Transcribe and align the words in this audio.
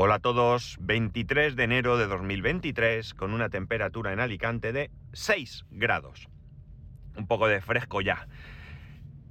Hola 0.00 0.14
a 0.14 0.18
todos, 0.20 0.76
23 0.78 1.56
de 1.56 1.64
enero 1.64 1.98
de 1.98 2.06
2023 2.06 3.14
con 3.14 3.32
una 3.32 3.48
temperatura 3.48 4.12
en 4.12 4.20
Alicante 4.20 4.72
de 4.72 4.92
6 5.12 5.64
grados. 5.72 6.28
Un 7.16 7.26
poco 7.26 7.48
de 7.48 7.60
fresco 7.60 8.00
ya. 8.00 8.28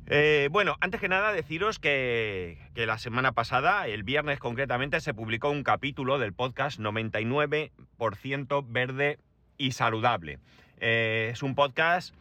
Eh, 0.07 0.49
bueno, 0.51 0.75
antes 0.81 0.99
que 0.99 1.07
nada 1.07 1.31
deciros 1.31 1.79
que, 1.79 2.57
la 2.75 2.97
semana 2.97 3.31
pasada, 3.31 3.87
el 3.87 4.03
viernes 4.03 4.39
concretamente, 4.39 4.99
se 4.99 5.13
publicó 5.13 5.51
un 5.51 5.63
capítulo 5.63 6.19
del 6.19 6.33
podcast 6.33 6.81
99% 6.81 8.65
verde 8.67 9.19
y 9.57 9.71
saludable. 9.71 10.39
Eh, 10.81 11.29
es 11.31 11.43
un 11.43 11.55
podcast 11.55 12.13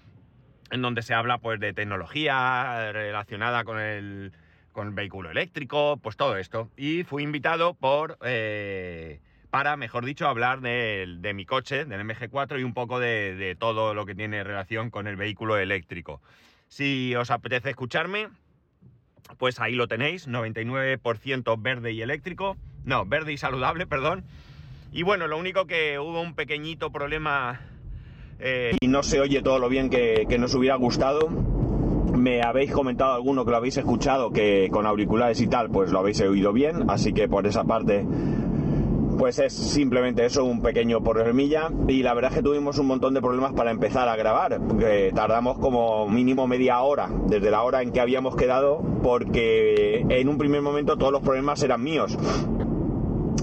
en 0.70 0.83
donde 0.83 1.02
se 1.02 1.14
habla 1.14 1.38
pues 1.38 1.58
de 1.58 1.72
tecnología 1.72 2.92
relacionada 2.92 3.64
con 3.64 3.80
el 3.80 4.30
con 4.76 4.94
vehículo 4.94 5.30
eléctrico, 5.30 5.98
pues 6.02 6.18
todo 6.18 6.36
esto. 6.36 6.68
Y 6.76 7.02
fui 7.04 7.22
invitado 7.22 7.72
por, 7.72 8.18
eh, 8.22 9.20
para, 9.48 9.78
mejor 9.78 10.04
dicho, 10.04 10.28
hablar 10.28 10.60
de, 10.60 11.32
mi 11.34 11.46
coche, 11.46 11.86
del 11.86 12.02
MG4 12.02 12.60
y 12.60 12.62
un 12.62 12.74
poco 12.74 13.00
de, 13.00 13.56
todo 13.58 13.94
lo 13.94 14.04
que 14.04 14.14
tiene 14.14 14.44
relación 14.44 14.90
con 14.90 15.06
el 15.06 15.16
vehículo 15.16 15.56
eléctrico. 15.56 16.20
Si 16.68 17.14
os 17.14 17.30
apetece 17.30 17.70
escucharme, 17.70 18.28
pues 19.38 19.60
ahí 19.60 19.72
lo 19.72 19.88
tenéis, 19.88 20.28
99% 20.28 21.56
verde 21.58 21.92
y 21.92 22.02
eléctrico, 22.02 22.58
no, 22.84 23.06
verde 23.06 23.32
y 23.32 23.38
saludable, 23.38 23.86
perdón. 23.86 24.24
Y 24.92 25.04
bueno, 25.04 25.27
lo 25.27 25.38
único 25.38 25.66
que 25.66 25.98
hubo 25.98 26.20
un 26.20 26.34
pequeñito 26.34 26.92
problema 26.92 27.62
eh, 28.40 28.77
y 28.78 28.88
no 28.88 29.02
se 29.02 29.20
oye 29.20 29.40
todo 29.40 29.58
lo 29.58 29.70
bien 29.70 29.88
que 29.88 30.36
nos 30.38 30.55
hubiera 30.55 30.77
gustado 30.77 31.55
me 32.17 32.42
habéis 32.42 32.72
comentado 32.72 33.12
alguno 33.12 33.45
que 33.45 33.50
lo 33.50 33.56
habéis 33.59 33.77
escuchado, 33.77 34.31
que 34.31 34.69
con 34.70 34.86
auriculares 34.86 35.41
y 35.41 35.47
tal, 35.47 35.70
pues 35.70 35.92
lo 35.92 36.00
habéis 36.00 36.20
oído 36.20 36.53
bien, 36.53 36.89
así 36.89 37.12
que 37.12 37.28
por 37.28 37.47
esa 37.47 37.64
parte, 37.64 38.06
pues 39.19 39.39
es 39.39 39.53
simplemente 39.53 40.25
eso, 40.25 40.45
un 40.45 40.62
pequeño 40.62 41.03
problemilla. 41.03 41.70
Y 41.89 42.03
la 42.03 42.14
verdad 42.14 42.33
es 42.33 42.39
que 42.39 42.42
tuvimos 42.42 42.78
un 42.78 42.86
montón 42.86 43.14
de 43.14 43.20
problemas 43.20 43.53
para 43.53 43.70
empezar 43.70 44.08
a 44.08 44.17
grabar, 44.17 44.61
porque 44.67 45.12
tardamos 45.14 45.58
como 45.58 46.08
mínimo 46.08 46.47
media 46.47 46.81
hora, 46.81 47.08
desde 47.27 47.50
la 47.50 47.62
hora 47.62 47.83
en 47.83 47.92
que 47.92 48.00
habíamos 48.00 48.36
quedado, 48.36 48.83
porque 49.03 50.05
en 50.08 50.28
un 50.28 50.39
primer 50.39 50.62
momento 50.62 50.97
todos 50.97 51.12
los 51.12 51.23
problemas 51.23 51.62
eran 51.62 51.83
míos. 51.83 52.19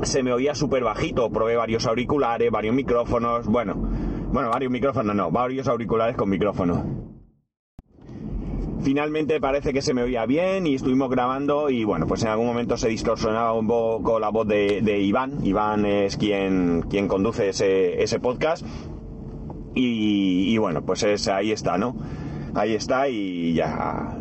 Se 0.02 0.22
me 0.22 0.34
oía 0.34 0.54
súper 0.54 0.84
bajito, 0.84 1.30
probé 1.30 1.56
varios 1.56 1.86
auriculares, 1.86 2.52
varios 2.52 2.76
micrófonos, 2.76 3.46
bueno, 3.46 3.76
bueno, 3.76 4.50
varios 4.50 4.72
micrófonos 4.72 5.16
no, 5.16 5.32
varios 5.32 5.68
auriculares 5.68 6.18
con 6.18 6.30
micrófono. 6.30 7.13
Finalmente 8.84 9.40
parece 9.40 9.72
que 9.72 9.82
se 9.82 9.94
me 9.94 10.04
oía 10.04 10.26
bien 10.26 10.68
y 10.68 10.76
estuvimos 10.76 11.10
grabando 11.10 11.70
y 11.70 11.86
bueno, 11.86 12.06
pues 12.06 12.22
en 12.24 12.28
algún 12.28 12.48
momento 12.48 12.76
se 12.76 12.90
distorsionaba 12.90 13.54
un 13.54 13.66
poco 13.66 14.20
la 14.20 14.28
voz 14.28 14.46
de, 14.46 15.00
Iván. 15.00 15.40
Iván 15.46 15.86
es 15.86 16.18
quien, 16.18 16.84
quien 16.90 17.08
conduce 17.08 17.50
ese, 17.50 18.20
podcast. 18.20 18.66
Y, 19.74 20.56
bueno, 20.58 20.84
pues 20.84 21.04
es, 21.04 21.30
ahí 21.30 21.52
está, 21.52 21.78
¿no? 21.78 21.96
Ahí 22.56 22.76
está 22.76 23.08
y 23.08 23.54
ya, 23.54 24.18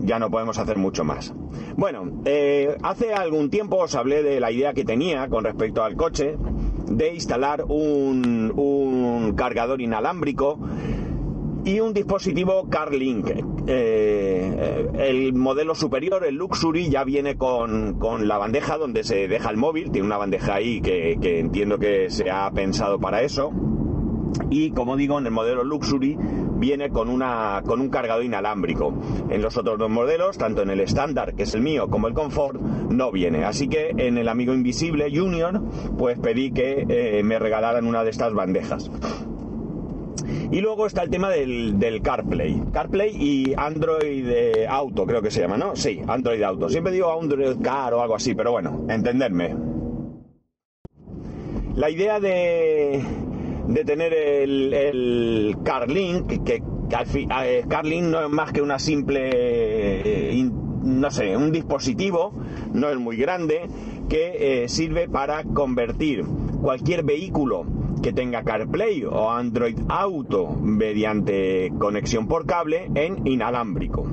ya 0.00 0.18
no 0.18 0.28
podemos 0.28 0.58
hacer 0.58 0.76
mucho 0.76 1.04
más. 1.04 1.32
Bueno, 1.76 2.22
eh, 2.24 2.76
hace 2.82 3.14
algún 3.14 3.48
tiempo 3.48 3.76
os 3.76 3.94
hablé 3.94 4.24
de 4.24 4.40
la 4.40 4.50
idea 4.50 4.74
que 4.74 4.84
tenía 4.84 5.28
con 5.28 5.44
respecto 5.44 5.84
al 5.84 5.94
coche 5.94 6.36
de 6.90 7.14
instalar 7.14 7.64
un, 7.68 8.52
un 8.56 9.34
cargador 9.36 9.80
inalámbrico 9.80 10.58
y 11.64 11.80
un 11.80 11.92
dispositivo 11.92 12.68
CarLink. 12.68 13.28
Eh, 13.28 13.42
eh, 13.66 14.88
el 14.94 15.34
modelo 15.34 15.74
superior, 15.74 16.24
el 16.24 16.34
Luxury, 16.36 16.88
ya 16.88 17.04
viene 17.04 17.36
con, 17.36 17.98
la 18.26 18.38
bandeja 18.38 18.78
donde 18.78 19.04
se 19.04 19.28
deja 19.28 19.50
el 19.50 19.56
móvil. 19.56 19.90
Tiene 19.90 20.06
una 20.06 20.16
bandeja 20.16 20.54
ahí 20.54 20.80
que, 20.80 21.18
entiendo 21.38 21.78
que 21.78 22.10
se 22.10 22.30
ha 22.30 22.50
pensado 22.50 22.98
para 22.98 23.22
eso. 23.22 23.52
Y 24.48 24.70
como 24.70 24.96
digo, 24.96 25.18
en 25.18 25.26
el 25.26 25.32
modelo 25.32 25.64
Luxury 25.64 26.16
viene 26.56 26.90
con, 26.90 27.08
una, 27.08 27.62
con 27.66 27.80
un 27.80 27.88
cargador 27.88 28.24
inalámbrico. 28.24 28.94
En 29.28 29.42
los 29.42 29.56
otros 29.56 29.78
dos 29.78 29.90
modelos, 29.90 30.38
tanto 30.38 30.62
en 30.62 30.70
el 30.70 30.80
estándar, 30.80 31.34
que 31.34 31.44
es 31.44 31.54
el 31.54 31.62
mío, 31.62 31.88
como 31.88 32.06
el 32.06 32.14
Comfort, 32.14 32.60
no 32.60 33.10
viene. 33.10 33.44
Así 33.44 33.68
que 33.68 33.90
en 33.96 34.18
el 34.18 34.28
Amigo 34.28 34.54
Invisible 34.54 35.10
Junior, 35.14 35.60
pues 35.98 36.18
pedí 36.18 36.52
que 36.52 36.86
eh, 36.88 37.22
me 37.22 37.38
regalaran 37.38 37.86
una 37.86 38.04
de 38.04 38.10
estas 38.10 38.32
bandejas. 38.32 38.90
Y 40.52 40.60
luego 40.60 40.86
está 40.86 41.02
el 41.02 41.10
tema 41.10 41.30
del, 41.30 42.00
CarPlay. 42.02 42.60
CarPlay 42.72 43.10
y 43.14 43.54
Android 43.56 44.28
eh, 44.28 44.66
Auto, 44.68 45.06
creo 45.06 45.22
que 45.22 45.30
se 45.30 45.42
llama, 45.42 45.56
¿no? 45.56 45.76
Sí, 45.76 46.00
Android 46.08 46.42
Auto. 46.42 46.68
Siempre 46.68 46.92
digo 46.92 47.12
Android 47.12 47.60
Car 47.62 47.94
o 47.94 48.02
algo 48.02 48.16
así, 48.16 48.34
pero 48.34 48.50
bueno, 48.50 48.84
entenderme. 48.88 49.54
La 51.76 51.88
idea 51.88 52.18
de, 52.18 53.00
de 53.68 53.84
tener 53.84 54.12
el, 54.12 55.56
CarLink, 55.62 56.42
que, 56.42 56.56
eh, 56.56 57.64
CarLink 57.68 58.06
no 58.06 58.24
es 58.24 58.30
más 58.30 58.52
que 58.52 58.60
una 58.60 58.80
simple, 58.80 59.30
eh, 59.32 60.50
no 60.82 61.12
sé, 61.12 61.36
un 61.36 61.52
dispositivo, 61.52 62.34
no 62.74 62.88
es 62.88 62.98
muy 62.98 63.16
grande, 63.16 63.68
que 64.08 64.64
sirve 64.66 65.08
para 65.08 65.44
convertir 65.44 66.24
cualquier 66.60 67.02
vehículo 67.02 67.64
que 68.02 68.12
tenga 68.12 68.42
CarPlay 68.42 69.04
o 69.04 69.30
Android 69.30 69.78
Auto 69.88 70.50
mediante 70.50 71.72
conexión 71.78 72.26
por 72.26 72.46
cable 72.46 72.90
en 72.94 73.26
inalámbrico. 73.26 74.06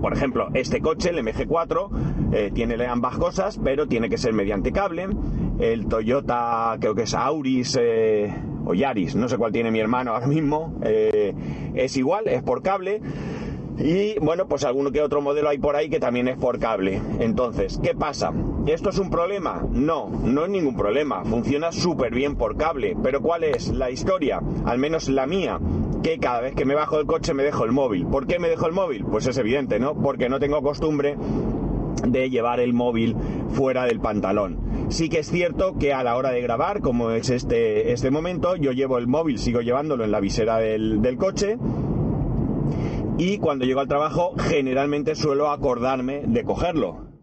Por 0.00 0.12
ejemplo, 0.12 0.48
este 0.52 0.80
coche, 0.80 1.10
el 1.10 1.18
MG4, 1.18 1.88
eh, 2.32 2.50
tiene 2.52 2.84
ambas 2.86 3.16
cosas, 3.16 3.58
pero 3.62 3.88
tiene 3.88 4.10
que 4.10 4.18
ser 4.18 4.34
mediante 4.34 4.70
cable. 4.70 5.08
El 5.58 5.86
Toyota, 5.86 6.76
creo 6.78 6.94
que 6.94 7.04
es 7.04 7.14
Auris 7.14 7.78
eh, 7.80 8.30
o 8.66 8.74
Yaris, 8.74 9.16
no 9.16 9.28
sé 9.28 9.38
cuál 9.38 9.52
tiene 9.52 9.70
mi 9.70 9.80
hermano 9.80 10.12
ahora 10.12 10.26
mismo, 10.26 10.74
eh, 10.82 11.34
es 11.74 11.96
igual, 11.96 12.28
es 12.28 12.42
por 12.42 12.62
cable. 12.62 13.00
Y 13.78 14.18
bueno, 14.20 14.46
pues 14.46 14.64
alguno 14.64 14.92
que 14.92 15.02
otro 15.02 15.20
modelo 15.20 15.48
hay 15.48 15.58
por 15.58 15.74
ahí 15.74 15.88
que 15.88 15.98
también 15.98 16.28
es 16.28 16.36
por 16.36 16.58
cable. 16.58 17.00
Entonces, 17.18 17.80
¿qué 17.82 17.94
pasa? 17.94 18.32
¿Esto 18.66 18.90
es 18.90 18.98
un 18.98 19.10
problema? 19.10 19.66
No, 19.70 20.08
no 20.08 20.44
es 20.44 20.50
ningún 20.50 20.76
problema. 20.76 21.24
Funciona 21.24 21.72
súper 21.72 22.14
bien 22.14 22.36
por 22.36 22.56
cable. 22.56 22.96
Pero 23.02 23.20
¿cuál 23.20 23.44
es 23.44 23.68
la 23.70 23.90
historia? 23.90 24.40
Al 24.64 24.78
menos 24.78 25.08
la 25.08 25.26
mía. 25.26 25.58
Que 26.02 26.18
cada 26.18 26.40
vez 26.40 26.54
que 26.54 26.64
me 26.64 26.74
bajo 26.74 26.98
del 26.98 27.06
coche 27.06 27.34
me 27.34 27.42
dejo 27.42 27.64
el 27.64 27.72
móvil. 27.72 28.06
¿Por 28.06 28.26
qué 28.26 28.38
me 28.38 28.48
dejo 28.48 28.66
el 28.66 28.72
móvil? 28.72 29.04
Pues 29.04 29.26
es 29.26 29.38
evidente, 29.38 29.80
¿no? 29.80 29.94
Porque 29.94 30.28
no 30.28 30.38
tengo 30.38 30.62
costumbre 30.62 31.16
de 32.06 32.30
llevar 32.30 32.60
el 32.60 32.74
móvil 32.74 33.16
fuera 33.50 33.86
del 33.86 34.00
pantalón. 34.00 34.58
Sí 34.88 35.08
que 35.08 35.20
es 35.20 35.30
cierto 35.30 35.76
que 35.78 35.94
a 35.94 36.02
la 36.04 36.16
hora 36.16 36.30
de 36.30 36.42
grabar, 36.42 36.80
como 36.80 37.10
es 37.10 37.30
este, 37.30 37.92
este 37.92 38.10
momento, 38.10 38.56
yo 38.56 38.72
llevo 38.72 38.98
el 38.98 39.06
móvil, 39.06 39.38
sigo 39.38 39.62
llevándolo 39.62 40.04
en 40.04 40.10
la 40.10 40.20
visera 40.20 40.58
del, 40.58 41.00
del 41.00 41.16
coche 41.16 41.56
y 43.18 43.38
cuando 43.38 43.64
llego 43.64 43.80
al 43.80 43.88
trabajo 43.88 44.34
generalmente 44.38 45.14
suelo 45.14 45.50
acordarme 45.50 46.22
de 46.26 46.44
cogerlo. 46.44 47.14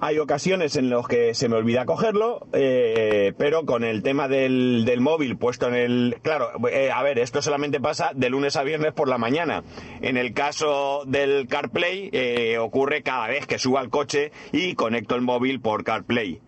Hay 0.00 0.18
ocasiones 0.18 0.76
en 0.76 0.90
las 0.90 1.06
que 1.06 1.32
se 1.32 1.48
me 1.48 1.56
olvida 1.56 1.86
cogerlo, 1.86 2.46
eh, 2.52 3.32
pero 3.38 3.64
con 3.64 3.84
el 3.84 4.02
tema 4.02 4.28
del, 4.28 4.84
móvil 5.00 5.38
puesto 5.38 5.68
en 5.68 5.74
el... 5.74 6.16
Claro, 6.20 6.50
eh, 6.70 6.90
a 6.92 7.02
ver, 7.02 7.18
esto 7.18 7.40
solamente 7.40 7.80
pasa 7.80 8.10
de 8.14 8.28
lunes 8.28 8.56
a 8.56 8.64
viernes 8.64 8.92
por 8.92 9.08
la 9.08 9.16
mañana. 9.16 9.62
En 10.02 10.18
el 10.18 10.34
caso 10.34 11.04
del 11.06 11.46
CarPlay 11.46 12.10
eh, 12.12 12.58
ocurre 12.58 13.02
cada 13.02 13.28
vez 13.28 13.46
que 13.46 13.58
subo 13.58 13.78
al 13.78 13.88
coche 13.88 14.30
y 14.52 14.74
conecto 14.74 15.14
el 15.14 15.22
móvil 15.22 15.60
por 15.60 15.84
CarPlay. 15.84 16.42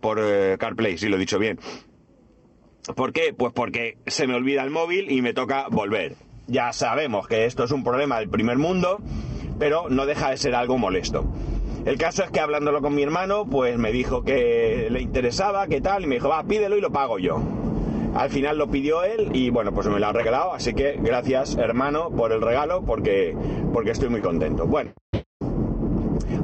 por 0.00 0.20
CarPlay, 0.58 0.96
si 0.96 1.08
lo 1.08 1.16
he 1.16 1.20
dicho 1.20 1.40
bien. 1.40 1.58
¿Por 2.94 3.12
qué? 3.12 3.34
Pues 3.36 3.52
porque 3.52 3.98
se 4.06 4.28
me 4.28 4.34
olvida 4.34 4.62
el 4.62 4.70
móvil 4.70 5.10
y 5.10 5.22
me 5.22 5.34
toca 5.34 5.66
volver. 5.70 6.27
Ya 6.48 6.72
sabemos 6.72 7.28
que 7.28 7.44
esto 7.44 7.64
es 7.64 7.72
un 7.72 7.84
problema 7.84 8.18
del 8.18 8.30
primer 8.30 8.56
mundo, 8.56 9.00
pero 9.58 9.90
no 9.90 10.06
deja 10.06 10.30
de 10.30 10.38
ser 10.38 10.54
algo 10.54 10.78
molesto. 10.78 11.26
El 11.84 11.98
caso 11.98 12.24
es 12.24 12.30
que 12.30 12.40
hablándolo 12.40 12.80
con 12.80 12.94
mi 12.94 13.02
hermano, 13.02 13.44
pues 13.44 13.76
me 13.76 13.92
dijo 13.92 14.22
que 14.22 14.88
le 14.90 15.02
interesaba, 15.02 15.66
que 15.66 15.82
tal, 15.82 16.04
y 16.04 16.06
me 16.06 16.14
dijo, 16.14 16.30
va, 16.30 16.42
pídelo 16.44 16.78
y 16.78 16.80
lo 16.80 16.90
pago 16.90 17.18
yo. 17.18 17.42
Al 18.14 18.30
final 18.30 18.56
lo 18.56 18.70
pidió 18.70 19.04
él 19.04 19.28
y 19.34 19.50
bueno, 19.50 19.72
pues 19.72 19.86
me 19.88 20.00
lo 20.00 20.06
ha 20.06 20.12
regalado, 20.12 20.54
así 20.54 20.72
que 20.72 20.98
gracias 20.98 21.54
hermano 21.56 22.10
por 22.10 22.32
el 22.32 22.40
regalo 22.40 22.82
porque, 22.82 23.36
porque 23.74 23.90
estoy 23.90 24.08
muy 24.08 24.22
contento. 24.22 24.66
Bueno. 24.66 24.92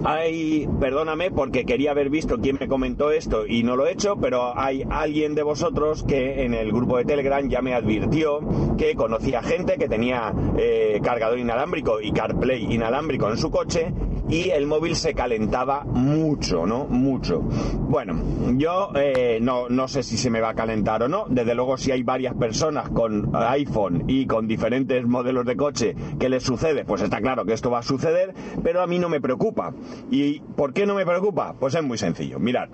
Hay, 0.04 0.68
perdóname 0.80 1.30
porque 1.30 1.64
quería 1.64 1.92
haber 1.92 2.10
visto 2.10 2.38
quién 2.38 2.58
me 2.60 2.68
comentó 2.68 3.10
esto 3.10 3.46
y 3.46 3.62
no 3.62 3.76
lo 3.76 3.86
he 3.86 3.92
hecho, 3.92 4.16
pero 4.16 4.58
hay 4.58 4.84
alguien 4.90 5.34
de 5.34 5.42
vosotros 5.42 6.04
que 6.04 6.44
en 6.44 6.54
el 6.54 6.72
grupo 6.72 6.98
de 6.98 7.04
Telegram 7.04 7.48
ya 7.48 7.62
me 7.62 7.74
advirtió 7.74 8.40
que 8.76 8.94
conocía 8.94 9.42
gente 9.42 9.76
que 9.76 9.88
tenía 9.88 10.32
eh, 10.58 11.00
cargador 11.02 11.38
inalámbrico 11.38 12.00
y 12.00 12.12
CarPlay 12.12 12.72
inalámbrico 12.72 13.30
en 13.30 13.38
su 13.38 13.50
coche 13.50 13.92
y 14.28 14.50
el 14.50 14.66
móvil 14.66 14.96
se 14.96 15.14
calentaba 15.14 15.84
mucho, 15.84 16.66
¿no? 16.66 16.86
Mucho. 16.86 17.40
Bueno, 17.40 18.20
yo 18.56 18.90
eh, 18.94 19.38
no, 19.40 19.68
no 19.68 19.88
sé 19.88 20.02
si 20.02 20.16
se 20.16 20.30
me 20.30 20.40
va 20.40 20.50
a 20.50 20.54
calentar 20.54 21.02
o 21.02 21.08
no. 21.08 21.26
Desde 21.28 21.54
luego, 21.54 21.76
si 21.76 21.90
hay 21.90 22.02
varias 22.02 22.34
personas 22.34 22.88
con 22.90 23.30
iPhone 23.34 24.04
y 24.08 24.26
con 24.26 24.46
diferentes 24.46 25.06
modelos 25.06 25.44
de 25.46 25.56
coche 25.56 25.94
que 26.18 26.28
les 26.28 26.42
sucede, 26.42 26.84
pues 26.84 27.02
está 27.02 27.20
claro 27.20 27.44
que 27.44 27.52
esto 27.52 27.70
va 27.70 27.80
a 27.80 27.82
suceder, 27.82 28.34
pero 28.62 28.82
a 28.82 28.86
mí 28.86 28.98
no 28.98 29.08
me 29.08 29.20
preocupa. 29.20 29.74
¿Y 30.10 30.40
por 30.40 30.72
qué 30.72 30.86
no 30.86 30.94
me 30.94 31.04
preocupa? 31.04 31.54
Pues 31.58 31.74
es 31.74 31.82
muy 31.82 31.98
sencillo. 31.98 32.38
Mirad, 32.38 32.68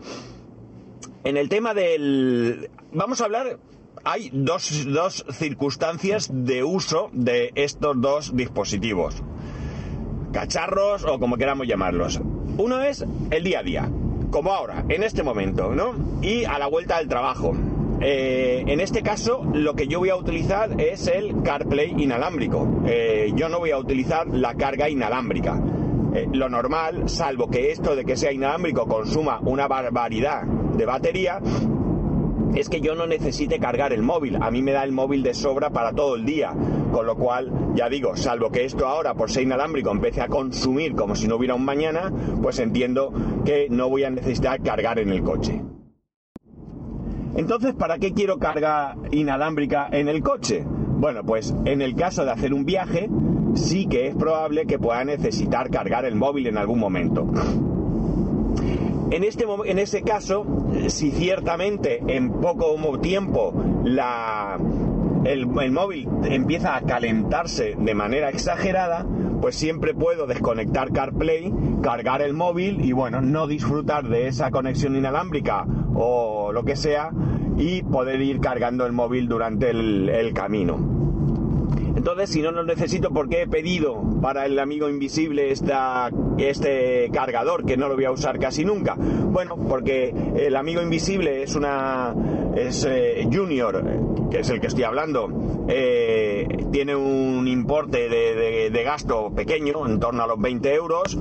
en 1.24 1.36
el 1.36 1.48
tema 1.48 1.74
del... 1.74 2.70
Vamos 2.92 3.20
a 3.20 3.24
hablar 3.24 3.58
hay 4.04 4.30
dos, 4.32 4.86
dos, 4.86 5.24
circunstancias 5.30 6.30
de 6.32 6.64
uso 6.64 7.10
de 7.12 7.52
estos 7.54 8.00
dos 8.00 8.34
dispositivos. 8.34 9.22
Cacharros 10.32 11.04
o 11.04 11.18
como 11.18 11.36
queramos 11.36 11.66
llamarlos. 11.66 12.20
Uno 12.56 12.82
es 12.82 13.04
el 13.30 13.44
día 13.44 13.60
a 13.60 13.62
día, 13.62 13.88
como 14.30 14.52
ahora, 14.52 14.84
en 14.88 15.02
este 15.02 15.22
momento, 15.22 15.74
¿no? 15.74 15.94
Y 16.22 16.44
a 16.44 16.58
la 16.58 16.66
vuelta 16.66 16.98
del 16.98 17.08
trabajo. 17.08 17.54
Eh, 18.02 18.64
en 18.66 18.80
este 18.80 19.02
caso, 19.02 19.44
lo 19.52 19.74
que 19.74 19.86
yo 19.86 19.98
voy 19.98 20.08
a 20.08 20.16
utilizar 20.16 20.80
es 20.80 21.06
el 21.06 21.42
CarPlay 21.42 21.94
inalámbrico. 21.98 22.82
Eh, 22.86 23.32
yo 23.34 23.48
no 23.48 23.58
voy 23.58 23.72
a 23.72 23.78
utilizar 23.78 24.26
la 24.26 24.54
carga 24.54 24.88
inalámbrica. 24.88 25.60
Eh, 26.14 26.26
lo 26.32 26.48
normal, 26.48 27.08
salvo 27.08 27.48
que 27.48 27.70
esto 27.70 27.94
de 27.94 28.04
que 28.04 28.16
sea 28.16 28.32
inalámbrico 28.32 28.86
consuma 28.86 29.38
una 29.40 29.68
barbaridad 29.68 30.42
de 30.42 30.86
batería, 30.86 31.40
es 32.54 32.68
que 32.68 32.80
yo 32.80 32.94
no 32.94 33.06
necesite 33.06 33.58
cargar 33.58 33.92
el 33.92 34.02
móvil. 34.02 34.38
A 34.40 34.50
mí 34.50 34.62
me 34.62 34.72
da 34.72 34.84
el 34.84 34.92
móvil 34.92 35.22
de 35.22 35.34
sobra 35.34 35.70
para 35.70 35.92
todo 35.92 36.16
el 36.16 36.24
día. 36.24 36.52
Con 36.92 37.06
lo 37.06 37.16
cual, 37.16 37.52
ya 37.74 37.88
digo, 37.88 38.16
salvo 38.16 38.50
que 38.50 38.64
esto 38.64 38.86
ahora 38.86 39.14
por 39.14 39.30
ser 39.30 39.44
inalámbrico 39.44 39.90
empiece 39.90 40.20
a 40.20 40.28
consumir 40.28 40.94
como 40.94 41.14
si 41.14 41.28
no 41.28 41.36
hubiera 41.36 41.54
un 41.54 41.64
mañana, 41.64 42.12
pues 42.42 42.58
entiendo 42.58 43.12
que 43.44 43.68
no 43.70 43.88
voy 43.88 44.04
a 44.04 44.10
necesitar 44.10 44.60
cargar 44.62 44.98
en 44.98 45.10
el 45.10 45.22
coche. 45.22 45.62
Entonces, 47.36 47.74
¿para 47.74 47.98
qué 47.98 48.12
quiero 48.12 48.38
carga 48.38 48.96
inalámbrica 49.12 49.88
en 49.92 50.08
el 50.08 50.22
coche? 50.22 50.64
Bueno, 50.66 51.24
pues 51.24 51.54
en 51.64 51.80
el 51.80 51.94
caso 51.94 52.24
de 52.24 52.32
hacer 52.32 52.52
un 52.52 52.64
viaje, 52.64 53.08
sí 53.54 53.86
que 53.86 54.08
es 54.08 54.14
probable 54.16 54.66
que 54.66 54.78
pueda 54.78 55.04
necesitar 55.04 55.70
cargar 55.70 56.04
el 56.04 56.16
móvil 56.16 56.48
en 56.48 56.58
algún 56.58 56.78
momento. 56.78 57.30
En, 59.10 59.24
este, 59.24 59.44
en 59.64 59.78
ese 59.78 60.02
caso, 60.02 60.46
si 60.88 61.10
ciertamente 61.10 62.00
en 62.06 62.30
poco 62.40 62.76
tiempo 63.00 63.52
la, 63.84 64.56
el, 65.24 65.46
móvil 65.46 66.08
empieza 66.24 66.76
a 66.76 66.82
calentarse 66.82 67.74
de 67.76 67.94
manera 67.94 68.28
exagerada, 68.28 69.04
pues 69.40 69.56
siempre 69.56 69.94
puedo 69.94 70.26
desconectar 70.26 70.92
CarPlay, 70.92 71.52
cargar 71.82 72.22
el 72.22 72.34
móvil 72.34 72.84
y 72.84 72.92
bueno, 72.92 73.20
no 73.20 73.46
disfrutar 73.46 74.08
de 74.08 74.28
esa 74.28 74.50
conexión 74.50 74.94
inalámbrica 74.94 75.66
o 75.94 76.52
lo 76.52 76.64
que 76.64 76.76
sea 76.76 77.10
y 77.56 77.82
poder 77.82 78.20
ir 78.20 78.40
cargando 78.40 78.86
el 78.86 78.92
móvil 78.92 79.28
durante 79.28 79.70
el 79.70 80.32
camino. 80.34 81.09
Entonces, 81.96 82.30
si 82.30 82.42
no 82.42 82.50
lo 82.52 82.64
necesito, 82.64 83.10
¿por 83.10 83.28
qué 83.28 83.42
he 83.42 83.46
pedido 83.46 84.02
para 84.22 84.46
el 84.46 84.58
amigo 84.58 84.88
invisible 84.88 85.50
esta, 85.50 86.10
este 86.38 87.10
cargador 87.12 87.64
que 87.64 87.76
no 87.76 87.88
lo 87.88 87.94
voy 87.94 88.04
a 88.04 88.12
usar 88.12 88.38
casi 88.38 88.64
nunca? 88.64 88.96
Bueno, 88.96 89.56
porque 89.56 90.14
el 90.36 90.56
amigo 90.56 90.82
invisible 90.82 91.42
es 91.42 91.54
una 91.54 92.14
es 92.56 92.84
eh, 92.88 93.28
Junior, 93.32 93.82
que 94.30 94.40
es 94.40 94.50
el 94.50 94.60
que 94.60 94.66
estoy 94.66 94.84
hablando, 94.84 95.28
eh, 95.68 96.46
tiene 96.72 96.96
un 96.96 97.46
importe 97.46 98.08
de, 98.08 98.82
gasto 98.84 99.30
pequeño, 99.34 99.86
en 99.86 100.00
torno 100.00 100.22
a 100.22 100.26
los 100.26 100.40
20 100.40 100.74
euros 100.74 101.18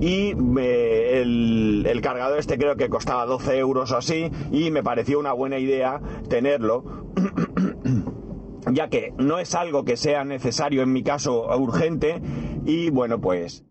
y 0.00 0.32
eh, 0.60 1.20
el, 1.22 1.84
el, 1.88 2.00
cargador 2.00 2.38
este 2.38 2.56
creo 2.56 2.76
que 2.76 2.88
costaba 2.88 3.26
12 3.26 3.58
euros 3.58 3.90
o 3.90 3.96
así 3.96 4.30
y 4.52 4.70
me 4.70 4.84
pareció 4.84 5.18
una 5.18 5.32
buena 5.32 5.58
idea 5.58 6.00
tenerlo 6.28 6.84
ya 8.70 8.88
que 8.88 9.12
no 9.18 9.38
es 9.38 9.54
algo 9.54 9.84
que 9.84 9.96
sea 9.96 10.24
necesario 10.24 10.82
en 10.82 10.92
mi 10.92 11.02
caso 11.02 11.46
urgente 11.56 12.20
y 12.64 12.90
bueno 12.90 13.20
pues 13.20 13.64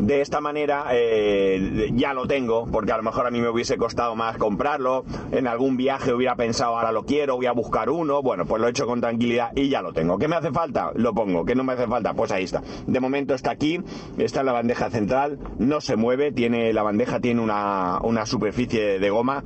de 0.00 0.22
esta 0.22 0.40
manera 0.40 0.86
eh, 0.92 1.90
ya 1.94 2.14
lo 2.14 2.26
tengo, 2.26 2.66
porque 2.72 2.92
a 2.92 2.96
lo 2.96 3.02
mejor 3.02 3.26
a 3.26 3.30
mí 3.30 3.40
me 3.40 3.48
hubiese 3.48 3.76
costado 3.76 4.16
más 4.16 4.38
comprarlo, 4.38 5.04
en 5.30 5.46
algún 5.46 5.76
viaje 5.76 6.14
hubiera 6.14 6.36
pensado 6.36 6.76
ahora 6.76 6.90
lo 6.90 7.04
quiero, 7.04 7.36
voy 7.36 7.46
a 7.46 7.52
buscar 7.52 7.90
uno, 7.90 8.22
bueno, 8.22 8.46
pues 8.46 8.60
lo 8.60 8.66
he 8.66 8.70
hecho 8.70 8.86
con 8.86 9.00
tranquilidad 9.00 9.50
y 9.54 9.68
ya 9.68 9.82
lo 9.82 9.92
tengo. 9.92 10.18
¿Qué 10.18 10.26
me 10.26 10.36
hace 10.36 10.52
falta? 10.52 10.92
Lo 10.94 11.12
pongo. 11.12 11.44
¿Qué 11.44 11.54
no 11.54 11.64
me 11.64 11.74
hace 11.74 11.86
falta? 11.86 12.14
Pues 12.14 12.32
ahí 12.32 12.44
está. 12.44 12.62
De 12.86 13.00
momento 13.00 13.34
está 13.34 13.50
aquí, 13.50 13.80
está 14.16 14.40
en 14.40 14.46
la 14.46 14.52
bandeja 14.52 14.90
central, 14.90 15.38
no 15.58 15.80
se 15.80 15.96
mueve, 15.96 16.32
tiene 16.32 16.72
la 16.72 16.82
bandeja 16.82 17.20
tiene 17.20 17.42
una, 17.42 17.98
una 18.02 18.24
superficie 18.24 18.98
de 18.98 19.10
goma 19.10 19.44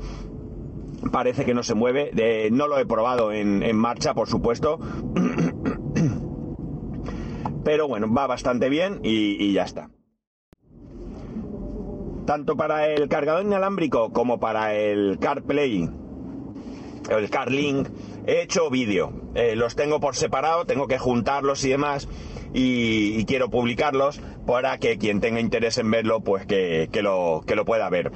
parece 1.11 1.45
que 1.45 1.55
no 1.55 1.63
se 1.63 1.75
mueve. 1.75 2.11
no 2.51 2.69
lo 2.69 2.79
he 2.79 2.87
probado 2.87 3.33
en, 3.33 3.77
marcha, 3.77 4.15
por 4.15 4.29
supuesto. 4.29 4.79
Pero 7.65 7.89
bueno, 7.89 8.13
va 8.13 8.27
bastante 8.27 8.69
bien 8.69 9.01
y, 9.03 9.53
ya 9.53 9.65
está. 9.65 9.91
Tanto 12.27 12.57
para 12.57 12.89
el 12.89 13.09
cargador 13.09 13.45
inalámbrico 13.45 14.13
como 14.13 14.39
para 14.41 14.75
el 14.75 15.19
CarPlay, 15.19 15.91
el 17.11 17.31
CarLink, 17.31 17.89
he 18.27 18.43
hecho 18.43 18.71
vídeo. 18.71 19.13
Eh, 19.35 19.57
los 19.57 19.77
tengo 19.77 20.01
por 20.01 20.17
separado, 20.17 20.65
tengo 20.65 20.87
que 20.87 20.99
juntarlos 20.99 21.65
y 21.65 21.71
demás. 21.71 22.09
Y, 22.53 23.25
quiero 23.25 23.51
publicarlos 23.51 24.21
para 24.47 24.79
que 24.79 24.97
quien 24.97 25.21
tenga 25.21 25.41
interés 25.41 25.77
en 25.79 25.91
verlo, 25.91 26.21
pues 26.21 26.47
que, 26.47 26.89
lo, 27.03 27.43
que 27.47 27.57
lo 27.57 27.65
pueda 27.65 27.89
ver 27.91 28.13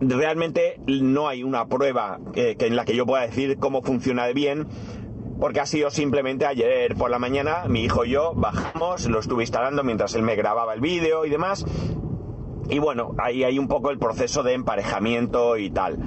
realmente 0.00 0.80
no 0.86 1.28
hay 1.28 1.42
una 1.42 1.66
prueba 1.66 2.18
que, 2.32 2.56
en 2.58 2.76
la 2.76 2.84
que 2.84 2.96
yo 2.96 3.06
pueda 3.06 3.22
decir 3.22 3.58
cómo 3.58 3.82
funciona 3.82 4.26
bien, 4.28 4.66
porque 5.40 5.60
ha 5.60 5.66
sido 5.66 5.90
simplemente 5.90 6.46
ayer 6.46 6.94
por 6.94 7.10
la 7.10 7.18
mañana, 7.18 7.64
mi 7.66 7.84
hijo 7.84 8.04
y 8.04 8.10
yo 8.10 8.32
bajamos, 8.34 9.08
lo 9.08 9.20
estuve 9.20 9.42
instalando 9.42 9.82
mientras 9.82 10.14
él 10.14 10.22
me 10.22 10.36
grababa 10.36 10.74
el 10.74 10.80
vídeo 10.80 11.24
y 11.24 11.30
demás. 11.30 11.64
Y 12.68 12.78
bueno, 12.78 13.14
ahí 13.18 13.42
hay 13.42 13.58
un 13.58 13.66
poco 13.66 13.90
el 13.90 13.98
proceso 13.98 14.42
de 14.42 14.52
emparejamiento 14.52 15.56
y 15.56 15.70
tal. 15.70 15.98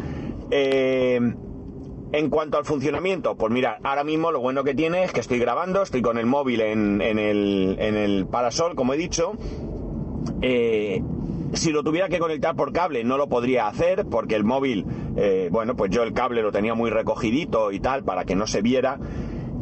Eh, 0.52 1.20
en 2.14 2.30
cuanto 2.30 2.60
al 2.60 2.64
funcionamiento, 2.64 3.36
pues 3.36 3.52
mira, 3.52 3.80
ahora 3.84 4.04
mismo 4.04 4.32
lo 4.32 4.40
bueno 4.40 4.64
que 4.64 4.76
tiene 4.76 5.04
es 5.04 5.12
que 5.12 5.20
estoy 5.20 5.40
grabando, 5.40 5.82
estoy 5.82 6.04
con 6.04 6.20
el 6.20 6.28
móvil 6.28 6.62
en, 6.62 7.02
el, 7.02 7.76
en 7.80 7.96
el 7.96 8.28
parasol, 8.28 8.76
como 8.76 8.94
he 8.94 8.98
dicho. 8.98 9.34
Eh, 10.42 11.02
si 11.54 11.72
lo 11.72 11.84
tuviera 11.84 12.10
que 12.10 12.20
conectar 12.20 12.56
por 12.56 12.74
cable 12.74 13.04
no 13.04 13.18
lo 13.18 13.28
podría 13.28 13.68
hacer 13.68 14.06
porque 14.10 14.36
el 14.36 14.44
móvil, 14.44 14.86
eh, 15.16 15.50
bueno, 15.52 15.76
pues 15.76 15.92
yo 15.92 16.04
el 16.04 16.14
cable 16.14 16.42
lo 16.42 16.52
tenía 16.52 16.74
muy 16.74 16.90
recogidito 16.90 17.72
y 17.72 17.80
tal 17.80 18.04
para 18.04 18.26
que 18.26 18.36
no 18.36 18.48
se 18.48 18.62
viera. 18.62 19.00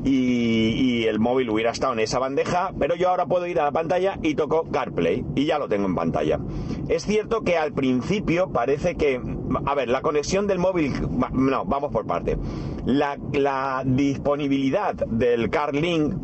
Y, 0.04 1.06
el 1.06 1.20
móvil 1.20 1.50
hubiera 1.50 1.72
estado 1.72 1.94
en 1.94 2.00
esa 2.00 2.18
bandeja, 2.18 2.72
pero 2.80 2.96
yo 2.96 3.10
ahora 3.10 3.26
puedo 3.26 3.46
ir 3.48 3.60
a 3.60 3.66
la 3.66 3.72
pantalla 3.72 4.18
y 4.22 4.34
toco 4.34 4.64
CarPlay 4.72 5.26
y 5.36 5.46
ya 5.46 5.60
lo 5.60 5.68
tengo 5.68 5.86
en 5.86 5.94
pantalla. 5.94 6.40
Es 6.88 7.04
cierto 7.04 7.42
que 7.42 7.58
al 7.58 7.74
principio 7.74 8.50
parece 8.52 8.96
que, 8.96 9.22
a 9.66 9.76
ver, 9.76 9.90
la 9.90 10.02
conexión 10.02 10.48
del 10.48 10.58
móvil, 10.58 10.94
no, 11.34 11.66
vamos 11.66 11.92
por 11.92 12.08
parte. 12.08 12.38
La, 12.86 13.84
disponibilidad 13.86 14.96
del 14.96 15.50
CarLink 15.50 16.16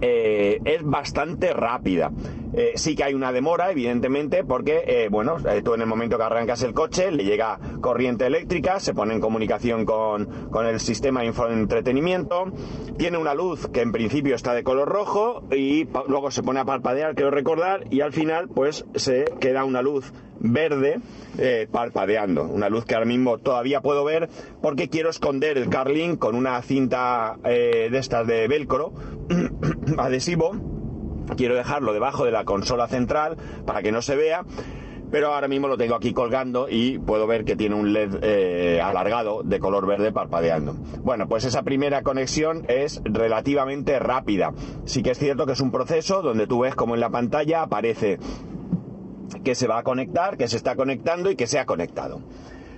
eh, 0.00 0.60
es 0.64 0.82
bastante 0.84 1.52
rápida. 1.52 2.12
Eh, 2.54 2.72
sí 2.76 2.94
que 2.96 3.04
hay 3.04 3.14
una 3.14 3.32
demora, 3.32 3.70
evidentemente, 3.70 4.44
porque, 4.44 4.82
eh, 4.86 5.08
bueno, 5.10 5.36
tú 5.62 5.74
en 5.74 5.82
el 5.82 5.86
momento 5.86 6.16
que 6.16 6.24
arrancas 6.24 6.62
el 6.62 6.72
coche 6.72 7.10
le 7.10 7.24
llega 7.24 7.58
corriente 7.80 8.26
eléctrica, 8.26 8.80
se 8.80 8.94
pone 8.94 9.14
en 9.14 9.20
comunicación 9.20 9.84
con, 9.84 10.28
el 10.64 10.80
sistema 10.80 11.22
de 11.22 11.28
entretenimiento, 11.52 12.52
tiene 12.96 13.18
una 13.18 13.34
luz 13.34 13.68
que 13.68 13.80
en 13.80 13.92
principio 13.92 14.34
está 14.34 14.54
de 14.54 14.64
color 14.64 14.88
rojo 14.88 15.44
y 15.50 15.88
luego 16.08 16.30
se 16.30 16.42
pone 16.42 16.60
a 16.60 16.64
parpadear, 16.64 17.14
quiero 17.14 17.30
recordar, 17.30 17.84
y 17.90 18.00
al 18.00 18.12
final, 18.12 18.48
pues 18.48 18.84
se 18.94 19.24
queda 19.40 19.64
una 19.64 19.82
luz 19.82 20.12
verde 20.40 21.00
parpadeando, 21.70 22.44
una 22.44 22.68
luz 22.68 22.84
que 22.84 22.94
ahora 22.94 23.06
mismo 23.06 23.38
todavía 23.38 23.80
puedo 23.80 24.04
ver 24.04 24.28
porque 24.62 24.88
quiero 24.88 25.10
esconder 25.10 25.58
el 25.58 25.68
Carlin 25.68 26.16
con 26.16 26.34
una 26.34 26.60
cinta 26.62 27.36
de 27.42 27.96
estas 27.98 28.26
de 28.26 28.46
velcro 28.46 28.92
adhesivo. 29.98 30.77
Quiero 31.36 31.54
dejarlo 31.54 31.92
debajo 31.92 32.24
de 32.24 32.32
la 32.32 32.44
consola 32.44 32.88
central 32.88 33.36
para 33.66 33.82
que 33.82 33.92
no 33.92 34.02
se 34.02 34.16
vea. 34.16 34.44
Pero 35.10 35.32
ahora 35.32 35.48
mismo 35.48 35.68
lo 35.68 35.78
tengo 35.78 35.94
aquí 35.94 36.12
colgando 36.12 36.68
y 36.68 36.98
puedo 36.98 37.26
ver 37.26 37.46
que 37.46 37.56
tiene 37.56 37.74
un 37.74 37.94
LED 37.94 38.18
eh, 38.20 38.80
alargado 38.82 39.42
de 39.42 39.58
color 39.58 39.86
verde 39.86 40.12
parpadeando. 40.12 40.74
Bueno, 41.02 41.26
pues 41.26 41.46
esa 41.46 41.62
primera 41.62 42.02
conexión 42.02 42.66
es 42.68 43.00
relativamente 43.04 43.98
rápida. 43.98 44.52
Sí 44.84 45.02
que 45.02 45.12
es 45.12 45.18
cierto 45.18 45.46
que 45.46 45.52
es 45.52 45.60
un 45.60 45.70
proceso 45.70 46.20
donde 46.20 46.46
tú 46.46 46.60
ves 46.60 46.74
como 46.74 46.94
en 46.94 47.00
la 47.00 47.08
pantalla 47.08 47.62
aparece 47.62 48.18
que 49.42 49.54
se 49.54 49.66
va 49.66 49.78
a 49.78 49.82
conectar, 49.82 50.36
que 50.36 50.46
se 50.48 50.56
está 50.56 50.76
conectando 50.76 51.30
y 51.30 51.36
que 51.36 51.46
se 51.46 51.58
ha 51.58 51.64
conectado. 51.64 52.20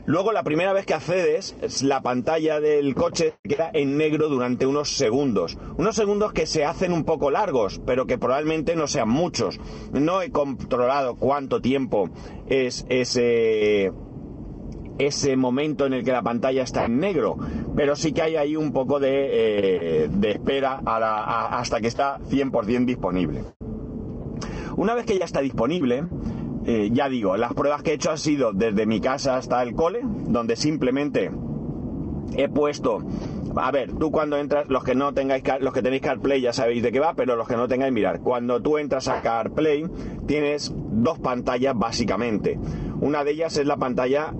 Luego, 0.07 0.33
la 0.33 0.43
primera 0.43 0.73
vez 0.73 0.87
que 0.87 0.95
accedes, 0.95 1.83
la 1.83 2.01
pantalla 2.01 2.61
del 2.61 2.95
coche 2.95 3.35
queda 3.43 3.71
en 3.73 3.97
negro 3.97 4.29
durante 4.29 4.67
unos 4.67 4.97
segundos. 4.97 5.59
Unos 5.77 5.97
segundos 5.97 6.33
que 6.33 6.47
se 6.47 6.65
hacen 6.65 6.93
un 6.93 7.05
poco 7.05 7.31
largos, 7.31 7.81
pero 7.85 8.07
que 8.07 8.19
probablemente 8.19 8.77
no 8.77 8.87
sean 8.87 9.09
muchos. 9.09 9.61
No 9.93 10.23
he 10.23 10.31
controlado 10.31 11.17
cuánto 11.17 11.61
tiempo 11.61 12.11
es 12.49 12.87
ese 12.89 13.93
ese 14.99 15.35
momento 15.37 15.87
en 15.87 15.95
el 15.95 16.05
que 16.05 16.13
la 16.13 16.23
pantalla 16.23 16.63
está 16.63 16.85
en 16.85 16.99
negro, 16.99 17.39
pero 17.75 17.97
sí 17.97 18.13
que 18.13 18.23
hay 18.23 18.37
ahí 18.37 18.55
un 18.55 18.73
poco 18.73 19.01
de, 19.01 20.05
eh, 20.05 20.11
espera 20.25 20.81
hasta 20.85 21.81
que 21.81 21.89
está 21.89 22.19
100% 22.29 22.85
disponible. 22.85 23.45
Una 24.77 24.95
vez 24.95 25.07
que 25.07 25.19
ya 25.19 25.25
está 25.25 25.41
disponible, 25.41 26.05
eh, 26.67 26.91
ya 26.93 27.09
digo, 27.09 27.37
las 27.37 27.55
pruebas 27.55 27.83
que 27.83 27.93
he 27.93 27.95
hecho 27.95 28.11
han 28.11 28.19
sido 28.19 28.53
desde 28.53 28.87
mi 28.87 29.01
casa 29.01 29.37
hasta 29.37 29.63
el 29.63 29.75
cole, 29.75 30.01
donde 30.03 30.57
simplemente 30.57 31.31
he 32.37 32.49
puesto 32.49 32.99
a 33.57 33.71
ver, 33.71 33.93
tú 33.93 34.11
cuando 34.11 34.37
entras, 34.37 34.69
los 34.69 34.85
que 34.85 34.95
no 34.95 35.13
tengáis, 35.13 35.43
los 35.61 35.73
que 35.73 35.83
tenéis 35.83 36.03
CarPlay 36.03 36.41
ya 36.41 36.53
sabéis 36.53 36.83
de 36.83 36.93
qué 36.93 37.01
va, 37.01 37.15
pero 37.15 37.37
los 37.37 37.49
que 37.49 37.57
no 37.57 37.67
tengáis, 37.69 37.93
mirar, 37.93 38.21
cuando 38.21 38.63
tú 38.63 38.79
entras 38.79 39.09
a 39.09 39.23
CarPlay 39.23 39.87
tienes 40.27 40.73
dos 40.75 41.19
pantallas 41.19 41.77
básicamente. 41.77 42.59
Una 43.01 43.25
de 43.25 43.33
ellas 43.33 43.57
es 43.57 43.67
la 43.67 43.77
pantalla 43.77 44.33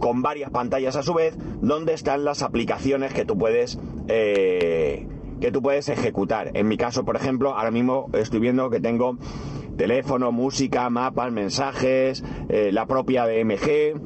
con 0.00 0.22
varias 0.22 0.50
pantallas 0.50 0.96
a 0.96 1.02
su 1.02 1.14
vez, 1.14 1.36
donde 1.60 1.92
están 1.92 2.24
las 2.24 2.42
aplicaciones 2.42 3.12
que 3.12 3.24
tú 3.24 3.38
puedes 3.38 3.78
eh, 4.08 5.06
que 5.40 5.52
tú 5.52 5.62
puedes 5.62 5.88
ejecutar. 5.88 6.50
En 6.54 6.66
mi 6.66 6.76
caso, 6.76 7.04
por 7.04 7.16
ejemplo, 7.16 7.54
ahora 7.56 7.70
mismo 7.70 8.08
estoy 8.14 8.40
viendo 8.40 8.70
que 8.70 8.80
tengo 8.80 9.18
teléfono, 9.76 10.32
música, 10.32 10.88
mapas, 10.90 11.32
mensajes, 11.32 12.24
eh, 12.48 12.70
la 12.72 12.86
propia 12.86 13.26
DMG, 13.26 14.00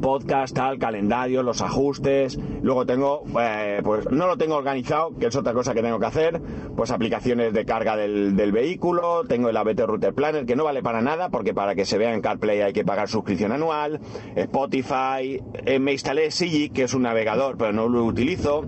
podcast, 0.00 0.54
tal, 0.54 0.78
calendario, 0.78 1.42
los 1.42 1.60
ajustes. 1.60 2.38
Luego 2.62 2.86
tengo, 2.86 3.24
eh, 3.40 3.80
pues 3.84 4.10
no 4.10 4.26
lo 4.26 4.36
tengo 4.36 4.56
organizado, 4.56 5.16
que 5.18 5.26
es 5.26 5.36
otra 5.36 5.52
cosa 5.52 5.74
que 5.74 5.82
tengo 5.82 5.98
que 5.98 6.06
hacer. 6.06 6.40
Pues 6.76 6.90
aplicaciones 6.90 7.52
de 7.52 7.64
carga 7.64 7.96
del, 7.96 8.52
vehículo. 8.52 9.24
Tengo 9.24 9.48
el 9.48 9.56
ABT 9.56 9.80
Router 9.80 10.14
Planner, 10.14 10.46
que 10.46 10.56
no 10.56 10.64
vale 10.64 10.82
para 10.82 11.00
nada, 11.00 11.28
porque 11.28 11.54
para 11.54 11.74
que 11.74 11.84
se 11.84 11.98
vea 11.98 12.14
en 12.14 12.20
CarPlay 12.20 12.60
hay 12.60 12.72
que 12.72 12.84
pagar 12.84 13.08
suscripción 13.08 13.52
anual. 13.52 14.00
Spotify. 14.36 15.40
Eh, 15.64 15.78
me 15.78 15.92
instalé 15.92 16.30
Sigi, 16.30 16.70
que 16.70 16.84
es 16.84 16.94
un 16.94 17.02
navegador, 17.02 17.56
pero 17.56 17.72
no 17.72 17.88
lo 17.88 18.04
utilizo. 18.04 18.64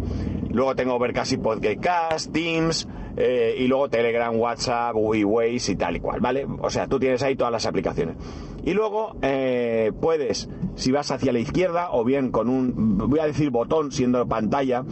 Luego 0.51 0.75
tengo 0.75 0.95
Overcast 0.95 1.33
y 1.33 1.37
Podcast, 1.37 2.33
Teams. 2.33 2.89
Eh, 3.17 3.57
y 3.59 3.67
luego 3.67 3.89
Telegram, 3.89 4.35
WhatsApp, 4.37 4.95
Waze 4.95 5.73
y 5.73 5.77
tal 5.77 5.97
y 5.97 6.01
cual, 6.01 6.21
¿vale? 6.21 6.47
O 6.61 6.71
sea, 6.71 6.87
tú 6.87 6.99
tienes 6.99 7.23
ahí 7.23 7.35
todas 7.35 7.53
las 7.53 7.67
aplicaciones. 7.67 8.17
Y 8.65 8.75
luego 8.75 9.17
eh, 9.23 9.93
puedes, 10.01 10.49
si 10.75 10.93
vas 10.93 11.11
hacia 11.11 11.33
la 11.33 11.39
izquierda 11.39 11.89
o 11.93 12.05
bien 12.05 12.31
con 12.31 12.49
un, 12.49 12.99
voy 12.99 13.21
a 13.21 13.27
decir 13.27 13.51
botón 13.51 13.93
siendo 13.93 14.27
pantalla, 14.27 14.85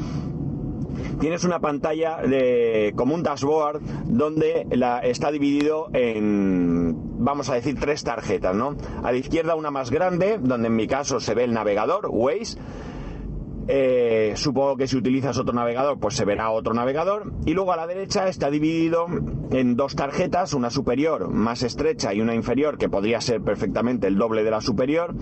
tienes 1.20 1.44
una 1.44 1.60
pantalla 1.60 2.18
de, 2.18 2.92
como 2.96 3.14
un 3.14 3.22
dashboard 3.22 3.80
donde 4.06 4.66
la, 4.70 5.00
está 5.00 5.30
dividido 5.30 5.88
en, 5.92 6.94
vamos 7.24 7.50
a 7.50 7.54
decir, 7.54 7.78
tres 7.78 8.04
tarjetas, 8.04 8.54
¿no? 8.54 8.76
A 9.02 9.12
la 9.12 9.18
izquierda 9.18 9.54
una 9.54 9.70
más 9.70 9.90
grande, 9.90 10.38
donde 10.40 10.68
en 10.68 10.76
mi 10.76 10.86
caso 10.86 11.20
se 11.20 11.34
ve 11.34 11.44
el 11.44 11.52
navegador, 11.52 12.08
Waze. 12.10 12.58
Eh, 13.66 14.34
supongo 14.36 14.76
que 14.76 14.86
si 14.86 14.96
utilizas 14.96 15.38
otro 15.38 15.54
navegador, 15.54 15.98
pues 15.98 16.14
se 16.14 16.24
verá 16.24 16.50
otro 16.50 16.74
navegador. 16.74 17.32
Y 17.46 17.54
luego 17.54 17.72
a 17.72 17.76
la 17.76 17.86
derecha 17.86 18.28
está 18.28 18.50
dividido 18.50 19.06
en 19.50 19.76
dos 19.76 19.94
tarjetas, 19.94 20.54
una 20.54 20.70
superior 20.70 21.28
más 21.30 21.62
estrecha 21.62 22.12
y 22.12 22.20
una 22.20 22.34
inferior, 22.34 22.76
que 22.76 22.88
podría 22.88 23.20
ser 23.20 23.40
perfectamente 23.40 24.06
el 24.06 24.18
doble 24.18 24.44
de 24.44 24.50
la 24.50 24.60
superior. 24.60 25.14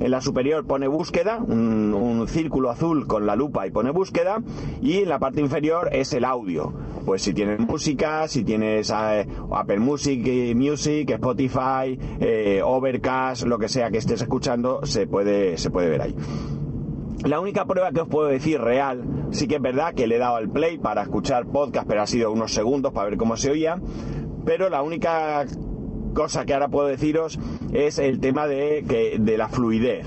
En 0.00 0.10
la 0.10 0.20
superior 0.20 0.66
pone 0.66 0.88
búsqueda, 0.88 1.38
un, 1.38 1.80
círculo 2.28 2.70
azul 2.70 3.06
con 3.06 3.26
la 3.26 3.34
lupa 3.34 3.66
y 3.66 3.70
pone 3.70 3.90
búsqueda. 3.90 4.42
Y 4.80 4.98
en 4.98 5.08
la 5.08 5.18
parte 5.18 5.40
inferior 5.40 5.88
es 5.92 6.12
el 6.12 6.24
audio. 6.24 6.72
Pues 7.04 7.22
si 7.22 7.34
tienes 7.34 7.60
música, 7.60 8.28
si 8.28 8.44
tienes 8.44 8.90
eh, 8.90 9.26
Apple 9.52 9.78
Music, 9.80 10.22
eh, 10.26 10.54
Music, 10.54 11.10
Spotify, 11.10 11.98
Overcast, 12.62 13.44
lo 13.44 13.58
que 13.58 13.68
sea 13.68 13.90
que 13.90 13.98
estés 13.98 14.22
escuchando, 14.22 14.80
se 14.84 15.06
puede, 15.06 15.58
se 15.58 15.70
puede 15.70 15.88
ver 15.88 16.02
ahí. 16.02 16.14
La 17.24 17.38
única 17.38 17.66
prueba 17.66 17.92
que 17.92 18.00
os 18.00 18.08
puedo 18.08 18.28
decir 18.28 18.60
real, 18.60 19.04
sí 19.30 19.46
que 19.46 19.56
es 19.56 19.62
verdad 19.62 19.94
que 19.94 20.06
le 20.06 20.16
he 20.16 20.18
dado 20.18 20.36
al 20.36 20.48
play 20.48 20.78
para 20.78 21.02
escuchar 21.02 21.46
podcast, 21.46 21.86
pero 21.86 22.02
ha 22.02 22.06
sido 22.06 22.32
unos 22.32 22.52
segundos 22.52 22.92
para 22.92 23.10
ver 23.10 23.18
cómo 23.18 23.36
se 23.36 23.50
oía. 23.50 23.78
Pero 24.46 24.70
la 24.70 24.82
única 24.82 25.44
cosa 26.14 26.46
que 26.46 26.54
ahora 26.54 26.68
puedo 26.68 26.88
deciros 26.88 27.38
es 27.72 27.98
el 27.98 28.20
tema 28.20 28.46
de, 28.46 28.84
que, 28.88 29.18
de 29.18 29.36
la 29.36 29.48
fluidez. 29.48 30.06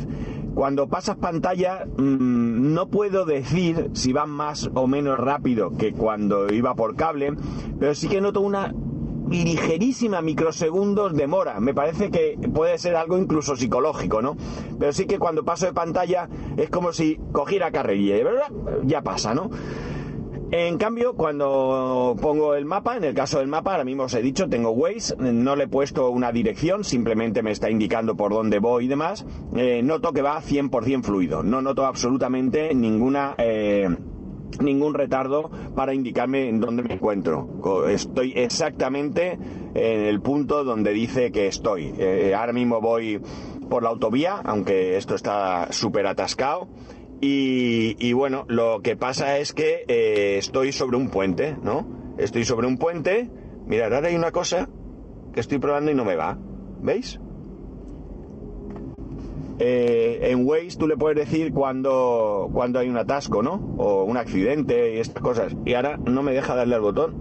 Cuando 0.55 0.88
pasas 0.88 1.17
pantalla, 1.17 1.86
mm, 1.86 2.74
no 2.74 2.88
puedo 2.88 3.25
decir 3.25 3.89
si 3.93 4.12
va 4.12 4.25
más 4.25 4.70
o 4.74 4.88
menos 4.88 5.17
rápido 5.20 5.72
que 5.77 5.93
cuando 5.93 6.51
iba 6.51 6.75
por 6.75 6.96
cable, 6.96 7.34
pero 7.79 7.93
sí 7.96 8.08
que 8.08 8.22
noto 8.22 8.41
una 8.41 8.74
ligerísima 9.41 10.21
microsegundos 10.21 11.15
demora. 11.15 11.59
Me 11.59 11.73
parece 11.73 12.11
que 12.11 12.37
puede 12.53 12.77
ser 12.77 12.95
algo 12.95 13.17
incluso 13.17 13.55
psicológico, 13.55 14.21
¿no? 14.21 14.35
Pero 14.79 14.93
sí 14.93 15.05
que 15.05 15.19
cuando 15.19 15.43
paso 15.43 15.65
de 15.65 15.73
pantalla 15.73 16.29
es 16.57 16.69
como 16.69 16.93
si 16.93 17.19
cogiera 17.31 17.71
carrerilla, 17.71 18.23
¿verdad? 18.23 18.51
Ya 18.83 19.01
pasa, 19.01 19.33
¿no? 19.33 19.49
En 20.55 20.77
cambio, 20.77 21.15
cuando 21.15 22.15
pongo 22.21 22.53
el 22.53 22.65
mapa, 22.65 22.95
en 22.95 23.03
el 23.05 23.15
caso 23.15 23.39
del 23.39 23.47
mapa, 23.47 23.71
ahora 23.71 23.83
mismo 23.83 24.03
os 24.03 24.13
he 24.13 24.21
dicho, 24.21 24.47
tengo 24.49 24.69
Waze, 24.69 25.15
no 25.17 25.55
le 25.55 25.63
he 25.63 25.67
puesto 25.67 26.11
una 26.11 26.31
dirección, 26.31 26.83
simplemente 26.83 27.41
me 27.41 27.49
está 27.49 27.71
indicando 27.71 28.15
por 28.15 28.31
dónde 28.31 28.59
voy 28.59 28.85
y 28.85 28.87
demás. 28.87 29.25
Eh, 29.55 29.81
noto 29.83 30.13
que 30.13 30.21
va 30.21 30.39
100% 30.39 31.01
fluido, 31.01 31.41
no 31.41 31.63
noto 31.63 31.87
absolutamente 31.87 32.71
ninguna... 32.75 33.33
Eh, 33.39 33.89
ningún 34.62 34.93
retardo 34.93 35.50
para 35.75 35.93
indicarme 35.93 36.50
en 36.50 36.60
dónde 36.60 36.83
me 36.83 36.93
encuentro. 36.95 37.48
Estoy 37.88 38.33
exactamente 38.36 39.38
en 39.74 40.01
el 40.01 40.22
punto 40.22 40.63
donde 40.63 40.91
dice 40.93 41.31
que 41.31 41.48
estoy. 41.48 41.93
Eh, 41.98 42.33
ahora 42.36 42.53
mismo 42.53 42.81
voy 42.81 43.22
por 43.69 43.83
la 43.83 43.89
autovía, 43.89 44.41
aunque 44.43 44.98
esto 44.98 45.15
está 45.15 45.72
súper 45.72 46.07
atascado. 46.07 46.67
Y, 47.25 48.12
bueno, 48.12 48.43
lo 48.50 48.81
que 48.81 48.98
pasa 48.98 49.38
es 49.38 49.53
que 49.53 49.86
eh, 49.88 50.36
estoy 50.38 50.74
sobre 50.74 50.98
un 50.98 51.10
puente, 51.10 51.55
¿no? 51.63 51.88
Estoy 52.17 52.43
sobre 52.43 52.67
un 52.67 52.77
puente. 52.77 53.29
Mirad, 53.65 53.93
ahora 53.93 54.10
hay 54.10 54.15
una 54.15 54.31
cosa 54.31 54.67
que 55.33 55.39
estoy 55.39 55.57
probando 55.60 55.89
y 55.89 55.95
no 55.95 56.03
me 56.03 56.17
va. 56.17 56.38
¿Veis? 56.81 57.22
Eh, 59.60 60.19
en 60.31 60.48
Waze 60.48 60.77
tú 60.77 60.88
le 60.88 60.98
puedes 60.98 61.17
decir 61.17 61.53
cuando, 61.53 62.50
cuando 62.53 62.79
hay 62.79 62.89
un 62.89 62.98
atasco, 62.98 63.43
¿no? 63.43 63.75
O 63.77 64.03
un 64.03 64.17
accidente 64.17 64.95
y 64.95 65.00
estas 65.00 65.22
cosas. 65.22 65.55
Y 65.65 65.74
ahora 65.74 65.98
no 65.98 66.24
me 66.24 66.33
deja 66.33 66.55
darle 66.55 66.75
al 66.75 66.81
botón. 66.81 67.15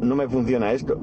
No 0.00 0.14
me 0.16 0.28
funciona 0.28 0.72
esto. 0.72 0.98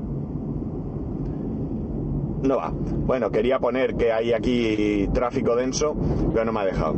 No 2.43 2.57
va. 2.57 2.71
Bueno, 2.73 3.31
quería 3.31 3.59
poner 3.59 3.95
que 3.95 4.11
hay 4.11 4.33
aquí 4.33 5.07
tráfico 5.13 5.55
denso, 5.55 5.95
pero 6.33 6.45
no 6.45 6.51
me 6.51 6.59
ha 6.59 6.65
dejado. 6.65 6.95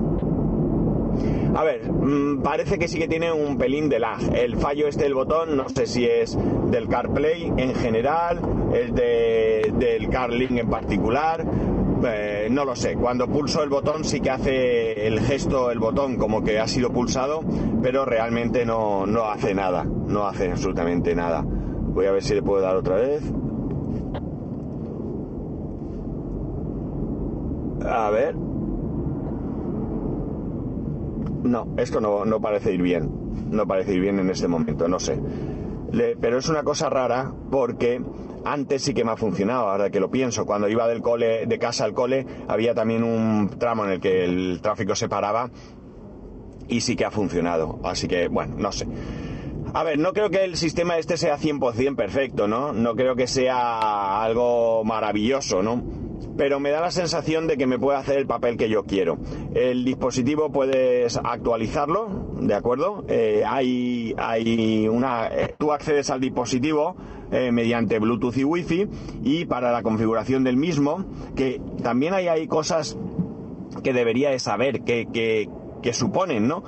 A 1.55 1.63
ver, 1.63 1.89
mm, 1.89 2.41
parece 2.41 2.77
que 2.77 2.87
sí 2.87 2.99
que 2.99 3.07
tiene 3.07 3.31
un 3.31 3.57
pelín 3.57 3.87
de 3.87 3.99
lag. 3.99 4.19
El 4.35 4.57
fallo 4.57 4.87
este 4.87 5.03
del 5.03 5.13
botón, 5.13 5.55
no 5.55 5.69
sé 5.69 5.85
si 5.85 6.05
es 6.05 6.37
del 6.69 6.89
CarPlay 6.89 7.53
en 7.55 7.73
general, 7.75 8.41
es 8.73 8.93
de, 8.93 9.71
del 9.77 10.09
CarLink 10.09 10.57
en 10.57 10.69
particular, 10.69 11.45
eh, 12.07 12.47
no 12.49 12.65
lo 12.65 12.75
sé. 12.75 12.95
Cuando 12.95 13.27
pulso 13.27 13.63
el 13.63 13.69
botón 13.69 14.03
sí 14.03 14.19
que 14.19 14.29
hace 14.29 15.07
el 15.07 15.19
gesto, 15.19 15.71
el 15.71 15.79
botón 15.79 16.17
como 16.17 16.43
que 16.43 16.59
ha 16.59 16.67
sido 16.67 16.91
pulsado, 16.91 17.41
pero 17.81 18.05
realmente 18.05 18.65
no, 18.65 19.05
no 19.05 19.25
hace 19.25 19.53
nada. 19.53 19.83
No 19.83 20.27
hace 20.27 20.51
absolutamente 20.51 21.15
nada. 21.15 21.43
Voy 21.45 22.05
a 22.05 22.11
ver 22.11 22.23
si 22.23 22.35
le 22.35 22.41
puedo 22.41 22.61
dar 22.61 22.75
otra 22.75 22.95
vez. 22.95 23.23
A 27.87 28.09
ver. 28.09 28.35
No, 31.43 31.67
esto 31.77 32.01
no, 32.01 32.25
no 32.25 32.41
parece 32.41 32.73
ir 32.73 32.81
bien. 32.81 33.09
No 33.51 33.67
parece 33.67 33.93
ir 33.93 34.01
bien 34.01 34.19
en 34.19 34.29
este 34.29 34.47
momento, 34.47 34.87
no 34.87 34.99
sé. 34.99 35.19
pero 36.19 36.37
es 36.37 36.49
una 36.49 36.63
cosa 36.63 36.89
rara 36.89 37.31
porque 37.51 38.01
antes 38.45 38.83
sí 38.83 38.93
que 38.93 39.03
me 39.03 39.11
ha 39.11 39.17
funcionado, 39.17 39.67
ahora 39.67 39.89
que 39.89 39.99
lo 39.99 40.09
pienso. 40.09 40.45
Cuando 40.45 40.69
iba 40.69 40.87
del 40.87 41.01
cole, 41.01 41.45
de 41.45 41.59
casa 41.59 41.83
al 41.83 41.93
cole, 41.93 42.25
había 42.47 42.73
también 42.73 43.03
un 43.03 43.49
tramo 43.57 43.85
en 43.85 43.91
el 43.91 43.99
que 43.99 44.23
el 44.23 44.59
tráfico 44.61 44.95
se 44.95 45.09
paraba 45.09 45.49
y 46.67 46.81
sí 46.81 46.95
que 46.95 47.05
ha 47.05 47.11
funcionado. 47.11 47.79
Así 47.83 48.07
que, 48.07 48.27
bueno, 48.27 48.55
no 48.57 48.71
sé. 48.71 48.87
A 49.73 49.83
ver, 49.83 49.97
no 49.97 50.13
creo 50.13 50.29
que 50.29 50.43
el 50.43 50.55
sistema 50.55 50.97
este 50.97 51.17
sea 51.17 51.37
100% 51.37 51.95
perfecto, 51.95 52.47
¿no? 52.47 52.71
No 52.71 52.95
creo 52.95 53.15
que 53.15 53.27
sea 53.27 54.23
algo 54.23 54.83
maravilloso, 54.85 55.61
¿no? 55.61 56.05
pero 56.37 56.59
me 56.59 56.69
da 56.69 56.81
la 56.81 56.91
sensación 56.91 57.47
de 57.47 57.57
que 57.57 57.65
me 57.65 57.79
puede 57.79 57.97
hacer 57.97 58.17
el 58.17 58.27
papel 58.27 58.57
que 58.57 58.69
yo 58.69 58.83
quiero. 58.83 59.17
El 59.53 59.85
dispositivo 59.85 60.51
puedes 60.51 61.17
actualizarlo, 61.17 62.07
¿de 62.39 62.53
acuerdo? 62.53 63.05
Eh, 63.07 63.43
hay, 63.47 64.13
hay 64.17 64.87
una, 64.87 65.27
eh, 65.27 65.55
tú 65.57 65.71
accedes 65.71 66.09
al 66.09 66.19
dispositivo 66.19 66.95
eh, 67.31 67.51
mediante 67.51 67.99
Bluetooth 67.99 68.37
y 68.37 68.43
Wi-Fi 68.43 68.87
y 69.23 69.45
para 69.45 69.71
la 69.71 69.81
configuración 69.83 70.43
del 70.43 70.57
mismo, 70.57 71.05
que 71.35 71.61
también 71.81 72.13
hay, 72.13 72.27
hay 72.27 72.47
cosas 72.47 72.97
que 73.83 73.93
debería 73.93 74.29
de 74.29 74.39
saber 74.39 74.81
qué, 74.81 75.49
suponen, 75.93 76.47
¿no? 76.47 76.63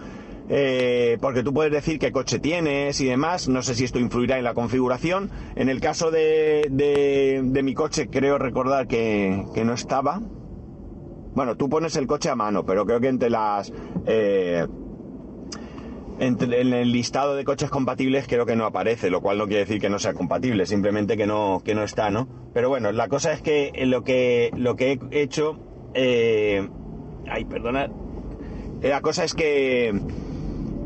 Eh, 0.49 1.17
porque 1.19 1.43
tú 1.43 1.53
puedes 1.53 1.73
decir 1.73 1.99
qué 1.99 2.11
coche 2.11 2.39
tienes 2.39 3.01
y 3.01 3.05
demás, 3.05 3.49
no 3.49 3.61
sé 3.61 3.75
si 3.75 3.83
esto 3.83 3.99
influirá 3.99 4.37
en 4.37 4.43
la 4.43 4.53
configuración. 4.53 5.29
En 5.55 5.69
el 5.69 5.81
caso 5.81 6.09
de, 6.09 6.67
de, 6.69 7.63
mi 7.63 7.73
coche, 7.73 8.07
creo 8.07 8.37
recordar 8.37 8.87
que, 8.87 9.43
no 9.63 9.73
estaba. 9.73 10.21
Bueno, 11.35 11.55
tú 11.55 11.69
pones 11.69 11.95
el 11.97 12.07
coche 12.07 12.29
a 12.29 12.35
mano, 12.35 12.65
pero 12.65 12.85
creo 12.85 12.99
que 12.99 13.09
entre 13.09 13.29
las... 13.29 13.71
Eh, 14.05 14.65
en 16.19 16.73
el 16.73 16.91
listado 16.91 17.35
de 17.35 17.43
coches 17.43 17.69
compatibles 17.69 18.27
creo 18.27 18.45
que 18.45 18.55
no 18.55 18.65
aparece, 18.65 19.09
lo 19.09 19.21
cual 19.21 19.37
no 19.37 19.47
quiere 19.47 19.61
decir 19.61 19.79
que 19.79 19.89
no 19.89 19.99
sea 19.99 20.13
compatible, 20.13 20.65
simplemente 20.65 21.17
que 21.17 21.27
no, 21.27 21.61
que 21.63 21.75
no 21.75 21.83
está, 21.83 22.09
¿no? 22.09 22.27
Pero 22.53 22.69
bueno, 22.69 22.91
la 22.91 23.07
cosa 23.07 23.33
es 23.33 23.41
que 23.41 23.71
lo 23.85 24.03
que, 24.03 24.51
lo 24.55 24.75
que 24.75 24.99
he 25.11 25.21
hecho... 25.21 25.59
Eh, 25.93 26.67
ay, 27.29 27.45
perdona. 27.45 27.89
La 28.81 29.01
cosa 29.01 29.23
es 29.23 29.33
que 29.33 29.93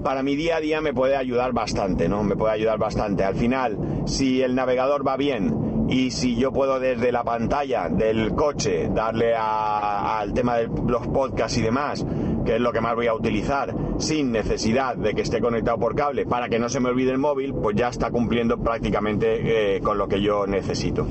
para 0.03 0.23
mi 0.23 0.35
día 0.35 0.57
a 0.57 0.61
día 0.61 0.81
me 0.81 0.93
puede 0.93 1.15
ayudar 1.15 1.53
bastante, 1.53 2.09
¿no? 2.09 2.23
Me 2.23 2.35
puede 2.35 2.53
ayudar 2.53 2.77
bastante. 2.77 3.23
Al 3.23 3.35
final, 3.35 3.77
si 4.05 4.41
el 4.41 4.55
navegador 4.55 5.07
va 5.07 5.17
bien 5.17 5.70
y 5.91 6.09
si 6.11 6.37
yo 6.37 6.53
puedo 6.53 6.79
desde 6.79 7.11
la 7.11 7.23
pantalla 7.23 7.89
del 7.89 8.33
coche 8.33 8.89
darle 8.93 9.35
al 9.35 10.33
tema 10.33 10.55
de 10.55 10.69
los 10.87 11.05
podcasts 11.07 11.57
y 11.57 11.61
demás, 11.61 12.05
que 12.45 12.55
es 12.55 12.61
lo 12.61 12.71
que 12.71 12.79
más 12.79 12.95
voy 12.95 13.07
a 13.07 13.13
utilizar, 13.13 13.75
sin 13.97 14.31
necesidad 14.31 14.95
de 14.95 15.13
que 15.13 15.21
esté 15.21 15.41
conectado 15.41 15.77
por 15.77 15.93
cable 15.93 16.25
para 16.25 16.47
que 16.47 16.59
no 16.59 16.69
se 16.69 16.79
me 16.79 16.89
olvide 16.89 17.11
el 17.11 17.17
móvil, 17.17 17.53
pues 17.53 17.75
ya 17.75 17.89
está 17.89 18.09
cumpliendo 18.09 18.57
prácticamente 18.57 19.75
eh, 19.75 19.81
con 19.81 19.97
lo 19.97 20.07
que 20.07 20.21
yo 20.21 20.47
necesito. 20.47 21.05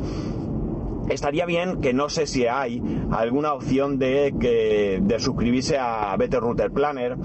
Estaría 1.11 1.45
bien 1.45 1.83
que 1.83 1.93
no 1.93 2.09
sé 2.09 2.27
si 2.27 2.47
hay 2.47 2.83
alguna 3.11 3.53
opción 3.53 3.99
de, 3.99 4.35
que, 4.41 4.99
de 5.03 5.19
suscribirse 5.19 5.77
a 5.77 6.17
Better 6.17 6.41
Router 6.41 6.71
Planner, 6.71 7.17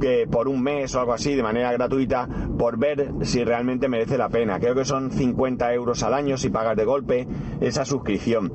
que 0.00 0.26
por 0.26 0.48
un 0.48 0.62
mes 0.62 0.94
o 0.94 1.00
algo 1.00 1.12
así 1.12 1.34
de 1.34 1.42
manera 1.42 1.72
gratuita 1.72 2.28
por 2.58 2.78
ver 2.78 3.10
si 3.22 3.44
realmente 3.44 3.88
merece 3.88 4.18
la 4.18 4.28
pena. 4.28 4.58
Creo 4.58 4.74
que 4.74 4.84
son 4.84 5.10
50 5.10 5.72
euros 5.74 6.02
al 6.02 6.14
año 6.14 6.36
si 6.36 6.50
pagas 6.50 6.76
de 6.76 6.84
golpe 6.84 7.26
esa 7.60 7.84
suscripción. 7.84 8.52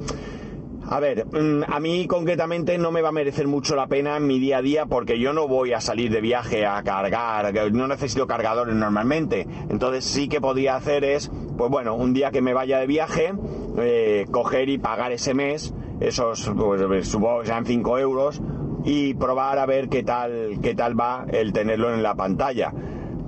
A 0.87 0.99
ver, 0.99 1.25
mm, 1.25 1.63
a 1.67 1.79
mí 1.79 2.05
concretamente 2.05 2.77
no 2.77 2.91
me 2.91 3.01
va 3.01 3.09
a 3.09 3.11
merecer 3.11 3.47
mucho 3.47 3.75
la 3.75 3.87
pena 3.87 4.17
en 4.17 4.27
mi 4.27 4.39
día 4.39 4.59
a 4.59 4.61
día 4.61 4.85
porque 4.85 5.19
yo 5.19 5.33
no 5.33 5.47
voy 5.47 5.73
a 5.73 5.81
salir 5.81 6.11
de 6.11 6.21
viaje 6.21 6.65
a 6.65 6.83
cargar, 6.83 7.51
no 7.71 7.87
necesito 7.87 8.27
cargadores 8.27 8.75
normalmente. 8.75 9.47
Entonces 9.69 10.05
sí 10.05 10.27
que 10.27 10.39
podría 10.39 10.75
hacer 10.75 11.03
es, 11.03 11.31
pues 11.57 11.71
bueno, 11.71 11.95
un 11.95 12.13
día 12.13 12.29
que 12.29 12.41
me 12.41 12.53
vaya 12.53 12.77
de 12.79 12.85
viaje, 12.85 13.33
eh, 13.79 14.25
coger 14.29 14.69
y 14.69 14.77
pagar 14.77 15.11
ese 15.11 15.33
mes, 15.33 15.73
esos, 15.99 16.51
pues, 16.55 17.07
supongo 17.07 17.39
que 17.41 17.47
sean 17.47 17.65
5 17.65 17.97
euros, 17.97 18.41
y 18.86 19.15
probar 19.15 19.58
a 19.60 19.65
ver 19.65 19.89
qué 19.89 20.04
tal, 20.04 20.60
qué 20.62 20.75
tal 20.75 20.98
va 20.98 21.25
el 21.32 21.51
tenerlo 21.51 21.94
en 21.94 22.04
la 22.04 22.15
pantalla. 22.15 22.72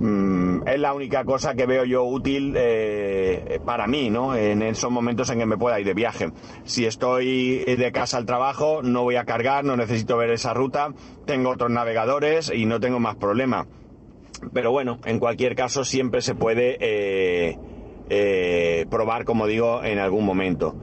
Mm, 0.00 0.68
es 0.68 0.78
la 0.78 0.94
única 0.94 1.24
cosa 1.24 1.54
que 1.54 1.66
veo 1.66 1.84
yo 1.84 2.04
útil 2.04 2.54
eh, 2.56 3.58
para 3.64 3.88
mí, 3.88 4.10
¿no? 4.10 4.36
En 4.36 4.62
esos 4.62 4.92
momentos 4.92 5.28
en 5.30 5.40
que 5.40 5.46
me 5.46 5.58
pueda 5.58 5.80
ir 5.80 5.86
de 5.86 5.94
viaje. 5.94 6.30
Si 6.62 6.86
estoy 6.86 7.64
de 7.64 7.92
casa 7.92 8.16
al 8.16 8.24
trabajo, 8.24 8.80
no 8.82 9.02
voy 9.02 9.16
a 9.16 9.24
cargar, 9.24 9.64
no 9.64 9.76
necesito 9.76 10.16
ver 10.16 10.30
esa 10.30 10.54
ruta, 10.54 10.94
tengo 11.26 11.50
otros 11.50 11.70
navegadores 11.70 12.52
y 12.54 12.64
no 12.64 12.78
tengo 12.78 13.00
más 13.00 13.16
problema. 13.16 13.66
Pero 14.52 14.70
bueno, 14.70 15.00
en 15.04 15.18
cualquier 15.18 15.56
caso 15.56 15.84
siempre 15.84 16.22
se 16.22 16.36
puede 16.36 16.78
eh, 16.80 17.58
eh, 18.08 18.86
probar, 18.88 19.24
como 19.24 19.46
digo, 19.46 19.82
en 19.82 19.98
algún 19.98 20.24
momento. 20.24 20.76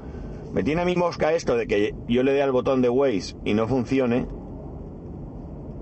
Me 0.54 0.64
tiene 0.64 0.82
a 0.82 0.86
mí 0.86 0.96
mosca 0.96 1.34
esto 1.34 1.56
de 1.56 1.68
que 1.68 1.94
yo 2.08 2.24
le 2.24 2.34
dé 2.34 2.42
al 2.42 2.52
botón 2.52 2.82
de 2.82 2.90
Waze 2.90 3.36
y 3.44 3.54
no 3.54 3.68
funcione 3.68 4.28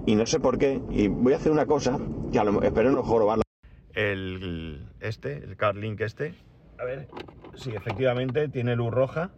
y 0.06 0.16
no 0.16 0.26
sé 0.26 0.40
por 0.40 0.58
qué. 0.58 0.82
Y 0.92 1.08
voy 1.08 1.34
a 1.34 1.38
hacer 1.38 1.52
una 1.52 1.66
cosa 1.66 2.00
que 2.32 2.40
a 2.40 2.44
lo, 2.44 2.62
espero 2.62 2.92
no 2.92 3.04
jorobarla. 3.04 3.44
El 3.94 4.88
este, 5.00 5.38
el 5.38 5.56
CarLink 5.56 6.02
este. 6.02 6.34
A 6.80 6.86
ver, 6.86 7.08
sí, 7.56 7.72
efectivamente 7.76 8.48
tiene 8.50 8.76
luz 8.76 8.92
roja. 8.92 9.32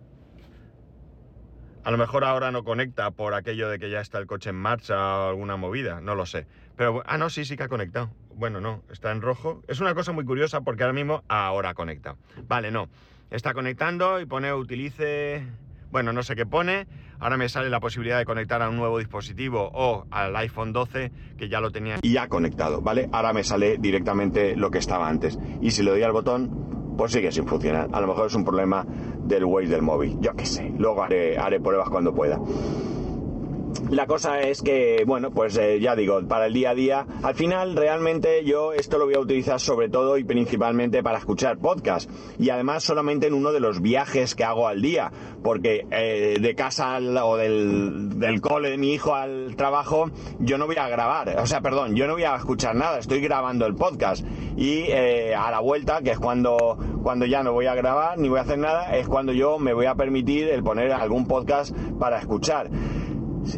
A 1.84 1.92
lo 1.92 1.98
mejor 1.98 2.24
ahora 2.24 2.52
no 2.52 2.64
conecta 2.64 3.12
por 3.12 3.36
aquello 3.36 3.70
de 3.70 3.78
que 3.78 3.92
ya 3.92 4.02
está 4.02 4.18
el 4.18 4.26
coche 4.26 4.50
en 4.50 4.56
marcha 4.56 4.96
o 4.96 5.30
alguna 5.30 5.56
movida, 5.56 6.02
no 6.02 6.16
lo 6.16 6.26
sé. 6.26 6.48
Pero, 6.76 7.04
ah, 7.06 7.18
no, 7.20 7.30
sí, 7.30 7.46
sí 7.46 7.56
que 7.56 7.64
ha 7.64 7.68
conectado. 7.68 8.10
Bueno, 8.34 8.60
no, 8.60 8.84
está 8.90 9.12
en 9.12 9.22
rojo. 9.22 9.62
Es 9.68 9.80
una 9.82 9.94
cosa 9.94 10.12
muy 10.12 10.26
curiosa 10.26 10.62
porque 10.62 10.84
ahora 10.84 10.94
mismo 10.94 11.24
ahora 11.28 11.76
conecta. 11.76 12.16
Vale, 12.48 12.72
no. 12.72 12.90
Está 13.30 13.54
conectando 13.54 14.20
y 14.20 14.26
pone 14.26 14.52
utilice 14.52 15.46
bueno, 15.92 16.14
no 16.14 16.24
sé 16.24 16.36
qué 16.36 16.46
pone. 16.46 16.88
Ahora 17.20 17.38
me 17.38 17.48
sale 17.50 17.70
la 17.70 17.80
posibilidad 17.80 18.18
de 18.18 18.26
conectar 18.26 18.62
a 18.62 18.70
un 18.70 18.76
nuevo 18.76 19.00
dispositivo 19.00 19.72
o 19.74 20.06
al 20.12 20.36
iPhone 20.36 20.74
12 20.74 21.12
que 21.38 21.48
ya 21.48 21.62
lo 21.62 21.72
tenía 21.72 21.98
y 22.02 22.12
ya 22.12 22.28
conectado, 22.28 22.82
¿vale? 22.82 23.10
Ahora 23.12 23.34
me 23.34 23.44
sale 23.44 23.78
directamente 23.78 24.56
lo 24.56 24.70
que 24.70 24.80
estaba 24.80 25.08
antes. 25.08 25.40
Y 25.62 25.72
si 25.72 25.84
le 25.84 25.92
doy 25.92 26.04
al 26.04 26.12
botón, 26.12 26.96
pues 26.98 27.12
sigue 27.12 27.32
sin 27.32 27.48
funcionar. 27.48 27.90
A 27.94 28.02
lo 28.02 28.08
mejor 28.08 28.28
es 28.28 28.36
un 28.36 28.44
problema 28.44 28.86
del 29.24 29.46
Waze 29.46 29.70
del 29.70 29.82
móvil. 29.82 30.18
Yo 30.20 30.36
qué 30.36 30.46
sé. 30.46 30.72
Luego 30.78 31.04
haré, 31.04 31.38
haré 31.38 31.60
pruebas 31.60 31.90
cuando 31.90 32.14
pueda. 32.14 32.40
La 33.92 34.08
cosa 34.08 34.42
es 34.42 34.62
que, 34.62 35.04
bueno, 35.06 35.32
pues 35.32 35.58
eh, 35.58 35.80
ya 35.80 35.96
digo, 35.96 36.22
para 36.28 36.48
el 36.48 36.54
día 36.54 36.72
a 36.72 36.76
día, 36.76 37.06
al 37.22 37.36
final 37.36 37.76
realmente 37.76 38.44
yo 38.44 38.74
esto 38.74 38.98
lo 38.98 39.06
voy 39.06 39.16
a 39.16 39.20
utilizar 39.20 39.60
sobre 39.60 39.90
todo 39.90 40.18
y 40.18 40.24
principalmente 40.24 41.04
para 41.04 41.20
escuchar 41.20 41.58
podcast. 41.60 42.10
Y 42.40 42.50
además 42.50 42.84
solamente 42.84 43.28
en 43.28 43.34
uno 43.34 43.52
de 43.52 43.60
los 43.60 43.82
viajes 43.82 44.34
que 44.34 44.44
hago 44.44 44.68
al 44.68 44.82
día, 44.82 45.12
porque 45.44 45.86
eh, 45.92 46.38
de 46.42 46.56
casa 46.56 46.98
o 46.98 47.38
del, 47.38 48.20
del, 48.20 48.42
cole 48.42 48.70
de 48.70 48.78
mi 48.78 48.94
hijo 48.94 49.14
al 49.14 49.56
trabajo 49.56 50.10
yo 50.40 50.58
no 50.58 50.66
voy 50.66 50.78
a 50.78 50.88
grabar, 50.88 51.38
o 51.40 51.46
sea, 51.46 51.62
perdón, 51.62 51.96
yo 51.96 52.08
no 52.08 52.14
voy 52.14 52.24
a 52.24 52.36
escuchar 52.36 52.76
nada, 52.76 52.98
estoy 52.98 53.22
grabando 53.22 53.66
el 53.66 53.76
podcast. 53.76 54.26
Y 54.58 54.86
eh, 54.88 55.36
a 55.36 55.52
la 55.52 55.60
vuelta, 55.60 56.02
que 56.02 56.12
es 56.12 56.20
cuando, 56.20 56.78
cuando 57.04 57.26
ya 57.26 57.44
no 57.44 57.54
voy 57.54 57.68
a 57.68 57.76
grabar 57.76 58.18
ni 58.18 58.30
voy 58.30 58.40
a 58.40 58.44
hacer 58.44 58.58
nada, 58.58 58.96
es 58.96 59.08
cuando 59.08 59.32
yo 59.32 59.60
me 59.60 59.74
voy 59.74 59.86
a 59.86 59.96
permitir 59.96 60.50
el 60.50 60.64
poner 60.64 60.92
algún 60.92 61.28
podcast 61.28 61.76
para 62.00 62.20
escuchar 62.20 62.70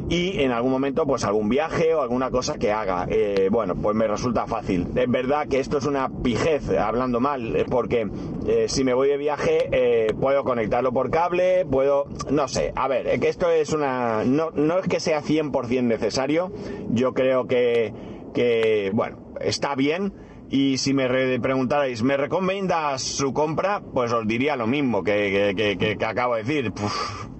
y 0.10 0.41
en 0.41 0.52
algún 0.52 0.71
momento 0.71 1.06
pues 1.06 1.23
algún 1.23 1.50
viaje 1.50 1.93
o 1.93 2.02
alguna 2.02 2.32
cosa 2.32 2.58
que 2.58 2.71
haga. 2.71 3.08
Eh, 3.10 3.50
bueno, 3.52 3.76
pues 3.76 3.95
me 3.95 4.08
resulta 4.08 4.47
fácil. 4.47 4.88
Es 4.95 5.10
verdad 5.10 5.47
que 5.47 5.60
esto 5.60 5.78
es 5.78 5.86
una 5.86 6.10
pijez, 6.10 6.69
hablando 6.69 7.19
mal, 7.19 7.56
eh, 7.56 7.65
porque 7.69 8.10
eh, 8.47 8.65
si 8.67 8.84
me 8.84 8.93
voy 8.93 9.10
de 9.10 9.17
viaje 9.17 10.08
puedo 10.19 10.43
conectarlo 10.43 10.91
por 10.91 11.10
cable, 11.10 11.65
puedo, 11.65 12.06
no 12.30 12.47
sé, 12.47 12.71
a 12.76 12.88
ver, 12.88 13.19
que 13.19 13.30
esto 13.30 13.50
es 13.50 13.73
una, 13.73 14.23
no, 14.23 14.52
no 14.52 14.80
es 14.80 14.88
que 14.88 15.00
sea 15.00 15.21
100% 15.21 15.84
necesario, 15.84 16.52
yo 16.89 17.13
creo 17.13 17.47
que, 17.47 17.93
que, 18.34 18.91
bueno, 18.93 19.17
está 19.39 19.76
bien. 19.76 20.13
Y 20.50 20.78
si 20.78 20.93
me 20.93 21.08
preguntarais, 21.39 22.04
¿me 22.04 22.15
recomiendas 22.15 23.02
su 23.02 23.34
compra? 23.34 23.82
Pues 23.82 24.13
os 24.13 24.26
diría 24.26 24.56
lo 24.56 24.65
mismo 24.65 25.04
que, 25.04 25.54
que, 25.58 25.97
que 25.97 26.06
acabo 26.06 26.36
de 26.36 26.43
decir. 26.43 26.73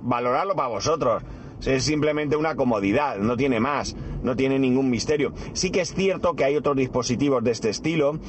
valorarlo 0.02 0.56
para 0.56 0.70
vosotros 0.70 1.24
es 1.66 1.84
simplemente 1.84 2.36
una 2.36 2.56
comodidad, 2.56 3.18
no 3.18 3.36
tiene 3.38 3.60
más, 3.60 3.96
no 4.24 4.36
tiene 4.36 4.60
ningún 4.60 4.90
misterio. 4.90 5.34
Sí 5.54 5.72
que 5.72 5.82
es 5.82 5.94
cierto 5.94 6.36
que 6.36 6.46
hay 6.46 6.56
otros 6.56 6.76
dispositivos 6.76 7.44
de 7.44 7.52
este 7.52 7.70
estilo 7.70 8.20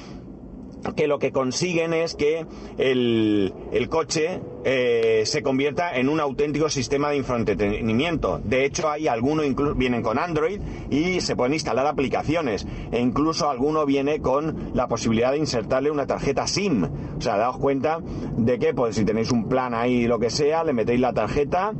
que 0.96 1.06
lo 1.06 1.18
que 1.18 1.32
consiguen 1.32 1.92
es 1.92 2.14
que 2.14 2.46
el, 2.78 3.52
coche 3.90 4.40
eh, 4.64 5.22
se 5.24 5.42
convierta 5.42 5.96
en 5.96 6.08
un 6.08 6.20
auténtico 6.20 6.68
sistema 6.68 7.10
de 7.10 7.16
infoentretenimiento. 7.16 8.40
De 8.44 8.64
hecho, 8.64 8.88
hay 8.88 9.08
algunos 9.08 9.46
vienen 9.76 10.02
con 10.02 10.18
Android 10.18 10.60
y 10.90 11.20
se 11.20 11.36
pueden 11.36 11.54
instalar 11.54 11.86
aplicaciones. 11.86 12.66
E 12.92 13.00
incluso 13.00 13.48
alguno 13.48 13.86
viene 13.86 14.20
con 14.20 14.70
la 14.74 14.88
posibilidad 14.88 15.32
de 15.32 15.38
insertarle 15.38 15.90
una 15.90 16.06
tarjeta 16.06 16.46
SIM. 16.46 16.84
O 16.84 17.20
sea, 17.20 17.36
daos 17.36 17.58
cuenta 17.58 18.00
de 18.36 18.58
que 18.58 18.74
pues, 18.74 18.96
si 18.96 19.04
tenéis 19.04 19.30
un 19.30 19.48
plan 19.48 19.74
ahí, 19.74 20.06
lo 20.06 20.18
que 20.18 20.30
sea, 20.30 20.64
le 20.64 20.72
metéis 20.72 21.00
la 21.00 21.12
tarjeta 21.12 21.72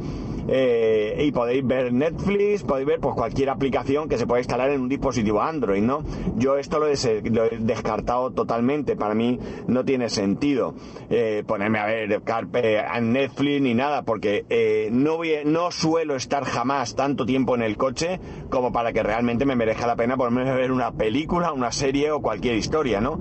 eh, 0.49 1.25
y 1.27 1.31
podéis 1.31 1.67
ver 1.67 1.93
Netflix, 1.93 2.63
podéis 2.63 2.87
ver 2.87 3.01
pues, 3.01 3.15
cualquier 3.15 3.51
aplicación 3.51 4.09
que 4.09 4.17
se 4.17 4.27
pueda 4.27 4.41
instalar 4.41 4.71
en 4.71 4.81
un 4.81 4.89
dispositivo 4.89 5.43
Android, 5.43 5.83
¿no? 5.83 6.03
Yo 6.37 6.57
esto 6.57 6.79
lo 6.79 6.89
he, 6.89 6.97
descartado 7.61 8.31
totalmente, 8.31 8.97
para 8.97 9.15
mí 9.15 9.39
no 9.67 9.85
tiene 9.85 10.09
sentido 10.09 10.75
eh, 11.11 11.45
ponerme 11.47 11.79
a 11.79 11.87
ver 11.87 12.23
Carpe, 12.23 12.83
Netflix 13.03 13.61
ni 13.61 13.75
nada, 13.75 14.03
porque 14.03 14.47
eh, 14.49 14.89
no, 14.91 15.19
no 15.45 15.71
suelo 15.71 16.17
estar 16.17 16.45
jamás 16.45 16.95
tanto 16.95 17.27
tiempo 17.27 17.55
en 17.55 17.63
el 17.63 17.77
coche 17.77 18.19
como 18.49 18.73
para 18.73 18.93
que 18.93 19.03
realmente 19.03 19.45
me 19.45 19.55
merezca 19.55 19.87
la 19.87 19.97
pena 19.97 20.17
ponerme 20.17 20.51
a 20.51 20.55
ver 20.55 20.73
una 20.73 20.93
película, 20.93 21.53
una 21.53 21.73
serie 21.73 22.11
o 22.11 22.21
cualquier 22.21 22.55
historia, 22.57 23.01
¿no? 23.01 23.21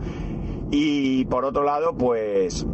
Y 0.71 1.25
por 1.25 1.45
otro 1.45 1.63
lado, 1.63 1.95
pues 1.95 2.65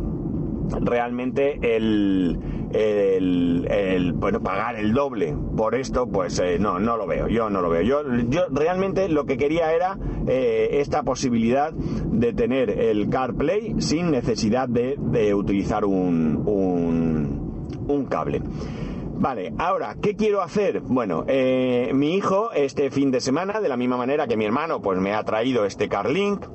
realmente 0.82 1.76
el, 1.76 2.40
el, 2.74 4.14
bueno, 4.14 4.42
pagar 4.42 4.76
el 4.76 4.94
doble 4.94 5.36
por 5.56 5.76
esto, 5.76 6.08
pues 6.08 6.40
eh, 6.40 6.58
no, 6.60 6.80
no 6.80 6.98
lo 6.98 7.08
veo, 7.08 7.28
yo 7.28 7.50
no 7.50 7.62
lo 7.62 7.70
veo. 7.70 7.82
Yo, 7.82 8.04
yo 8.30 8.42
realmente 8.52 9.10
lo 9.10 9.26
que 9.26 9.38
quería 9.38 9.74
era 9.74 9.98
eh, 10.28 10.70
esta 10.74 11.04
posibilidad 11.04 11.72
de 11.74 12.34
tener 12.34 12.70
el 12.70 13.10
CarPlay 13.10 13.76
sin 13.80 14.12
necesidad 14.12 14.68
de, 14.68 15.34
utilizar 15.34 15.86
un, 15.86 16.44
un, 16.46 17.86
un 17.88 18.06
cable. 18.06 18.42
Vale, 19.16 19.54
ahora, 19.58 19.96
¿qué 20.02 20.16
quiero 20.16 20.42
hacer? 20.42 20.82
Bueno, 20.82 21.24
eh, 21.28 21.92
mi 21.94 22.16
hijo 22.16 22.52
este 22.52 22.92
fin 22.92 23.12
de 23.12 23.22
semana, 23.22 23.62
de 23.62 23.70
la 23.70 23.78
misma 23.78 23.96
manera 23.96 24.28
que 24.28 24.36
mi 24.36 24.44
hermano, 24.44 24.82
pues 24.82 25.00
me 25.00 25.14
ha 25.14 25.24
traído 25.24 25.66
este 25.66 25.88
CarLink, 25.88 26.46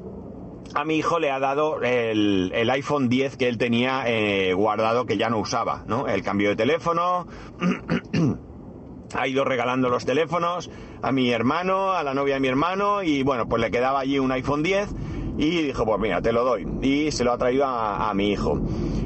a 0.74 0.84
mi 0.84 0.96
hijo 0.96 1.18
le 1.18 1.30
ha 1.30 1.38
dado 1.38 1.82
el, 1.82 2.70
iPhone 2.70 3.08
10 3.08 3.36
que 3.36 3.48
él 3.48 3.58
tenía 3.58 4.04
eh, 4.06 4.52
guardado 4.52 5.06
que 5.06 5.16
ya 5.16 5.30
no 5.30 5.38
usaba, 5.38 5.84
¿no? 5.86 6.06
El 6.06 6.22
cambio 6.22 6.50
de 6.50 6.56
teléfono, 6.56 7.26
ha 9.14 9.26
ido 9.26 9.44
regalando 9.44 9.88
los 9.88 10.04
teléfonos 10.04 10.70
a 11.02 11.12
mi 11.12 11.30
hermano, 11.30 11.92
a 11.92 12.02
la 12.02 12.14
novia 12.14 12.34
de 12.34 12.40
mi 12.40 12.48
hermano 12.48 13.02
y 13.02 13.22
bueno, 13.22 13.48
pues 13.48 13.60
le 13.62 13.70
quedaba 13.70 14.00
allí 14.00 14.18
un 14.18 14.32
iPhone 14.32 14.62
10 14.62 14.94
y 15.38 15.62
dijo, 15.62 15.86
pues 15.86 16.00
mira, 16.00 16.20
te 16.20 16.32
lo 16.32 16.44
doy. 16.44 16.66
Y 16.82 17.12
se 17.12 17.22
lo 17.24 17.32
ha 17.32 17.38
traído 17.38 17.64
a, 17.64 18.12
mi 18.12 18.32
hijo. 18.32 18.60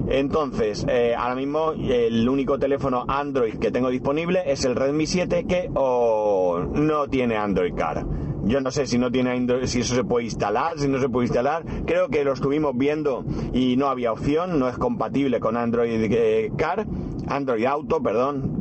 Entonces, 0.08 0.84
eh, 0.88 1.14
ahora 1.16 1.34
mismo 1.34 1.72
el 1.72 2.26
único 2.26 2.58
teléfono 2.58 3.04
Android 3.06 3.58
que 3.58 3.70
tengo 3.70 3.90
disponible 3.90 4.42
es 4.46 4.64
el 4.64 4.74
Redmi 4.74 5.06
7 5.06 5.46
que 5.46 5.68
no 5.68 7.06
tiene 7.08 7.36
Android 7.36 7.74
Car. 7.74 8.06
Yo 8.44 8.60
no 8.60 8.70
sé 8.70 8.86
si 8.86 8.98
no 8.98 9.10
tiene 9.10 9.66
si 9.66 9.80
eso 9.80 9.94
se 9.94 10.04
puede 10.04 10.24
instalar, 10.24 10.78
si 10.78 10.88
no 10.88 10.98
se 11.00 11.08
puede 11.08 11.26
instalar. 11.26 11.64
Creo 11.86 12.08
que 12.08 12.24
lo 12.24 12.32
estuvimos 12.32 12.76
viendo 12.76 13.24
y 13.52 13.76
no 13.76 13.86
había 13.86 14.12
opción, 14.12 14.58
no 14.58 14.68
es 14.68 14.76
compatible 14.78 15.40
con 15.40 15.56
Android 15.56 16.10
eh, 16.10 16.52
Car, 16.56 16.86
Android 17.28 17.64
Auto, 17.66 18.02
perdón. 18.02 18.58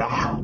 Ah, 0.00 0.40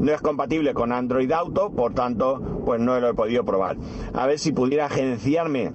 no 0.00 0.12
es 0.12 0.20
compatible 0.20 0.74
con 0.74 0.92
Android 0.92 1.30
Auto, 1.30 1.70
por 1.70 1.94
tanto, 1.94 2.62
pues 2.64 2.80
no 2.80 2.98
lo 2.98 3.10
he 3.10 3.14
podido 3.14 3.44
probar. 3.44 3.76
A 4.14 4.26
ver 4.26 4.38
si 4.38 4.52
pudiera 4.52 4.86
agenciarme. 4.86 5.72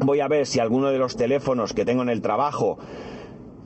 Voy 0.00 0.20
a 0.20 0.28
ver 0.28 0.46
si 0.46 0.58
alguno 0.58 0.88
de 0.88 0.98
los 0.98 1.16
teléfonos 1.16 1.74
que 1.74 1.84
tengo 1.84 2.02
en 2.02 2.08
el 2.08 2.22
trabajo 2.22 2.78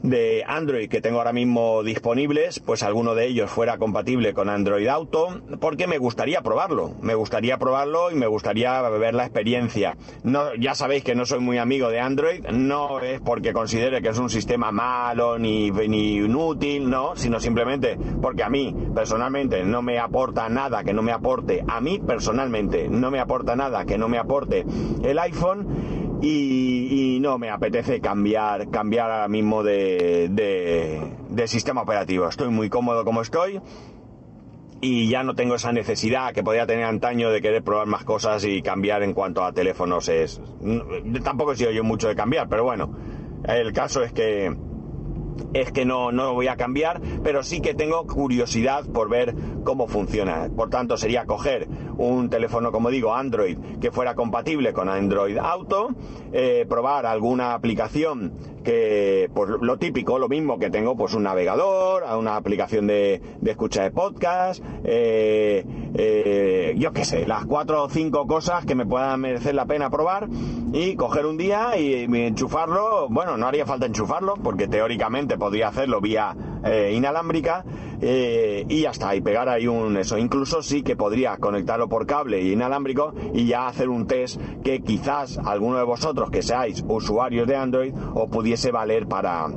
de 0.02 0.44
Android 0.46 0.88
que 0.88 1.00
tengo 1.00 1.18
ahora 1.18 1.32
mismo 1.32 1.82
disponibles, 1.82 2.60
pues 2.60 2.82
alguno 2.82 3.14
de 3.14 3.26
ellos 3.26 3.50
fuera 3.50 3.78
compatible 3.78 4.34
con 4.34 4.48
Android 4.48 4.86
Auto, 4.88 5.40
porque 5.60 5.86
me 5.86 5.98
gustaría 5.98 6.42
probarlo, 6.42 6.92
me 7.00 7.14
gustaría 7.14 7.58
probarlo 7.58 8.10
y 8.10 8.14
me 8.14 8.26
gustaría 8.26 8.80
ver 8.82 9.14
la 9.14 9.24
experiencia. 9.24 9.96
No, 10.22 10.54
ya 10.54 10.74
sabéis 10.74 11.04
que 11.04 11.14
no 11.14 11.24
soy 11.26 11.40
muy 11.40 11.58
amigo 11.58 11.90
de 11.90 12.00
Android, 12.00 12.44
no 12.52 13.00
es 13.00 13.20
porque 13.20 13.52
considere 13.52 14.02
que 14.02 14.08
es 14.08 14.18
un 14.18 14.30
sistema 14.30 14.70
malo 14.72 15.38
ni, 15.38 15.70
ni 15.70 16.16
inútil, 16.16 16.88
no, 16.88 17.16
sino 17.16 17.40
simplemente 17.40 17.98
porque 18.20 18.42
a 18.42 18.48
mí 18.48 18.74
personalmente 18.94 19.64
no 19.64 19.82
me 19.82 19.98
aporta 19.98 20.48
nada 20.48 20.84
que 20.84 20.92
no 20.92 21.02
me 21.02 21.12
aporte, 21.12 21.64
a 21.66 21.80
mí 21.80 21.98
personalmente 21.98 22.88
no 22.88 23.10
me 23.10 23.20
aporta 23.20 23.56
nada 23.56 23.84
que 23.84 23.98
no 23.98 24.08
me 24.08 24.18
aporte 24.18 24.64
el 25.02 25.18
iPhone 25.18 26.05
y, 26.20 27.18
no 27.20 27.38
me 27.38 27.50
apetece 27.50 28.00
cambiar, 28.00 28.70
cambiar 28.70 29.10
ahora 29.10 29.28
mismo 29.28 29.62
de, 29.62 30.28
de, 30.30 31.48
sistema 31.48 31.82
operativo. 31.82 32.28
Estoy 32.28 32.50
muy 32.50 32.68
cómodo 32.68 33.04
como 33.04 33.22
estoy 33.22 33.60
y 34.80 35.08
ya 35.08 35.22
no 35.22 35.34
tengo 35.34 35.54
esa 35.54 35.72
necesidad 35.72 36.32
que 36.32 36.42
podía 36.42 36.66
tener 36.66 36.84
antaño 36.84 37.30
de 37.30 37.40
querer 37.40 37.62
probar 37.62 37.86
más 37.86 38.04
cosas 38.04 38.44
y 38.44 38.62
cambiar 38.62 39.02
en 39.02 39.14
cuanto 39.14 39.42
a 39.42 39.52
teléfonos 39.52 40.08
es 40.10 40.40
tampoco 41.24 41.52
he 41.52 41.56
sido 41.56 41.70
yo 41.70 41.82
mucho 41.82 42.08
de 42.08 42.14
cambiar 42.14 42.46
pero 42.48 42.64
bueno 42.64 42.90
el 43.44 43.72
caso 43.72 44.02
es 44.02 44.12
que 44.12 44.54
es 45.52 45.72
que 45.72 45.84
no, 45.84 46.12
no 46.12 46.24
lo 46.24 46.34
voy 46.34 46.48
a 46.48 46.56
cambiar, 46.56 47.00
pero 47.22 47.42
sí 47.42 47.60
que 47.60 47.74
tengo 47.74 48.06
curiosidad 48.06 48.84
por 48.86 49.08
ver 49.08 49.34
cómo 49.64 49.88
funciona. 49.88 50.48
Por 50.54 50.70
tanto, 50.70 50.96
sería 50.96 51.24
coger 51.26 51.68
un 51.98 52.28
teléfono, 52.28 52.72
como 52.72 52.90
digo, 52.90 53.14
Android, 53.14 53.58
que 53.80 53.90
fuera 53.90 54.14
compatible 54.14 54.72
con 54.72 54.88
Android 54.88 55.38
Auto, 55.38 55.90
eh, 56.32 56.66
probar 56.68 57.06
alguna 57.06 57.54
aplicación 57.54 58.32
que, 58.66 59.30
pues 59.32 59.48
lo 59.60 59.78
típico, 59.78 60.18
lo 60.18 60.28
mismo 60.28 60.58
que 60.58 60.70
tengo, 60.70 60.96
pues 60.96 61.14
un 61.14 61.22
navegador, 61.22 62.02
una 62.18 62.36
aplicación 62.36 62.86
de, 62.88 63.20
escucha 63.44 63.84
de 63.84 63.92
podcast, 63.92 64.62
eh, 64.84 65.64
eh, 65.98 66.74
yo 66.76 66.92
qué 66.92 67.04
sé, 67.04 67.26
las 67.26 67.46
cuatro 67.46 67.84
o 67.84 67.88
cinco 67.88 68.26
cosas 68.26 68.64
que 68.66 68.74
me 68.74 68.86
puedan 68.86 69.20
merecer 69.20 69.54
la 69.54 69.66
pena 69.66 69.90
probar 69.90 70.28
y 70.72 70.94
coger 70.96 71.26
un 71.26 71.36
día 71.36 71.78
y 71.78 72.04
enchufarlo, 72.04 73.08
bueno, 73.08 73.36
no 73.36 73.46
haría 73.46 73.64
falta 73.64 73.86
enchufarlo, 73.86 74.34
porque 74.34 74.68
teóricamente 74.68 75.38
podría 75.38 75.68
hacerlo 75.68 76.00
vía 76.00 76.36
inalámbrica, 76.92 77.64
y 78.00 78.80
ya 78.80 78.90
está, 78.90 79.14
y 79.14 79.20
pegar 79.20 79.48
ahí 79.48 79.68
un 79.68 79.96
eso. 79.96 80.18
Incluso 80.18 80.62
sí 80.62 80.82
que 80.82 80.96
podría 80.96 81.36
conectarlo 81.38 81.88
por 81.88 82.06
cable 82.06 82.42
y 82.42 82.52
inalámbrico 82.52 83.14
y 83.32 83.46
ya 83.46 83.66
hacer 83.68 83.88
un 83.88 84.06
test 84.06 84.40
que 84.62 84.82
quizás 84.82 85.38
alguno 85.38 85.78
de 85.78 85.84
vosotros 85.84 86.30
que 86.30 86.42
seáis 86.42 86.84
usuarios 86.88 87.46
de 87.46 87.56
Android 87.56 87.94
os 88.14 88.28
pudiese 88.28 88.70
valer 88.70 89.06
para 89.06 89.48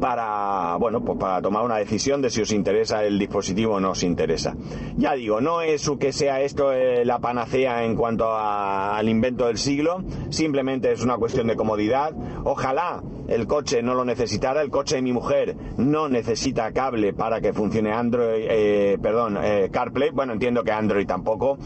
para, 0.00 0.76
bueno, 0.76 1.04
pues 1.04 1.18
para 1.18 1.40
tomar 1.42 1.64
una 1.64 1.76
decisión 1.76 2.22
de 2.22 2.30
si 2.30 2.42
os 2.42 2.52
interesa 2.52 3.04
el 3.04 3.18
dispositivo 3.18 3.74
o 3.74 3.80
no 3.80 3.90
os 3.90 4.02
interesa. 4.02 4.56
Ya 4.96 5.14
digo, 5.14 5.40
no 5.40 5.60
es 5.60 5.88
que 5.98 6.12
sea 6.12 6.40
esto 6.40 6.72
eh, 6.72 7.04
la 7.04 7.18
panacea 7.18 7.84
en 7.84 7.96
cuanto 7.96 8.34
al 8.34 9.08
invento 9.08 9.46
del 9.46 9.58
siglo, 9.58 10.02
simplemente 10.30 10.92
es 10.92 11.02
una 11.02 11.16
cuestión 11.16 11.46
de 11.46 11.56
comodidad. 11.56 12.12
Ojalá 12.44 13.02
el 13.28 13.46
coche 13.46 13.82
no 13.82 13.94
lo 13.94 14.04
necesitara, 14.04 14.62
el 14.62 14.70
coche 14.70 14.96
de 14.96 15.02
mi 15.02 15.12
mujer 15.12 15.56
no 15.76 16.08
necesita 16.08 16.72
cable 16.72 17.12
para 17.12 17.40
que 17.40 17.52
funcione 17.52 17.92
Android, 17.92 18.46
eh, 18.48 18.98
perdón, 19.00 19.38
eh, 19.42 19.68
CarPlay, 19.70 20.10
bueno, 20.10 20.32
entiendo 20.32 20.64
que 20.64 20.72
Android 20.72 21.06
tampoco, 21.06 21.58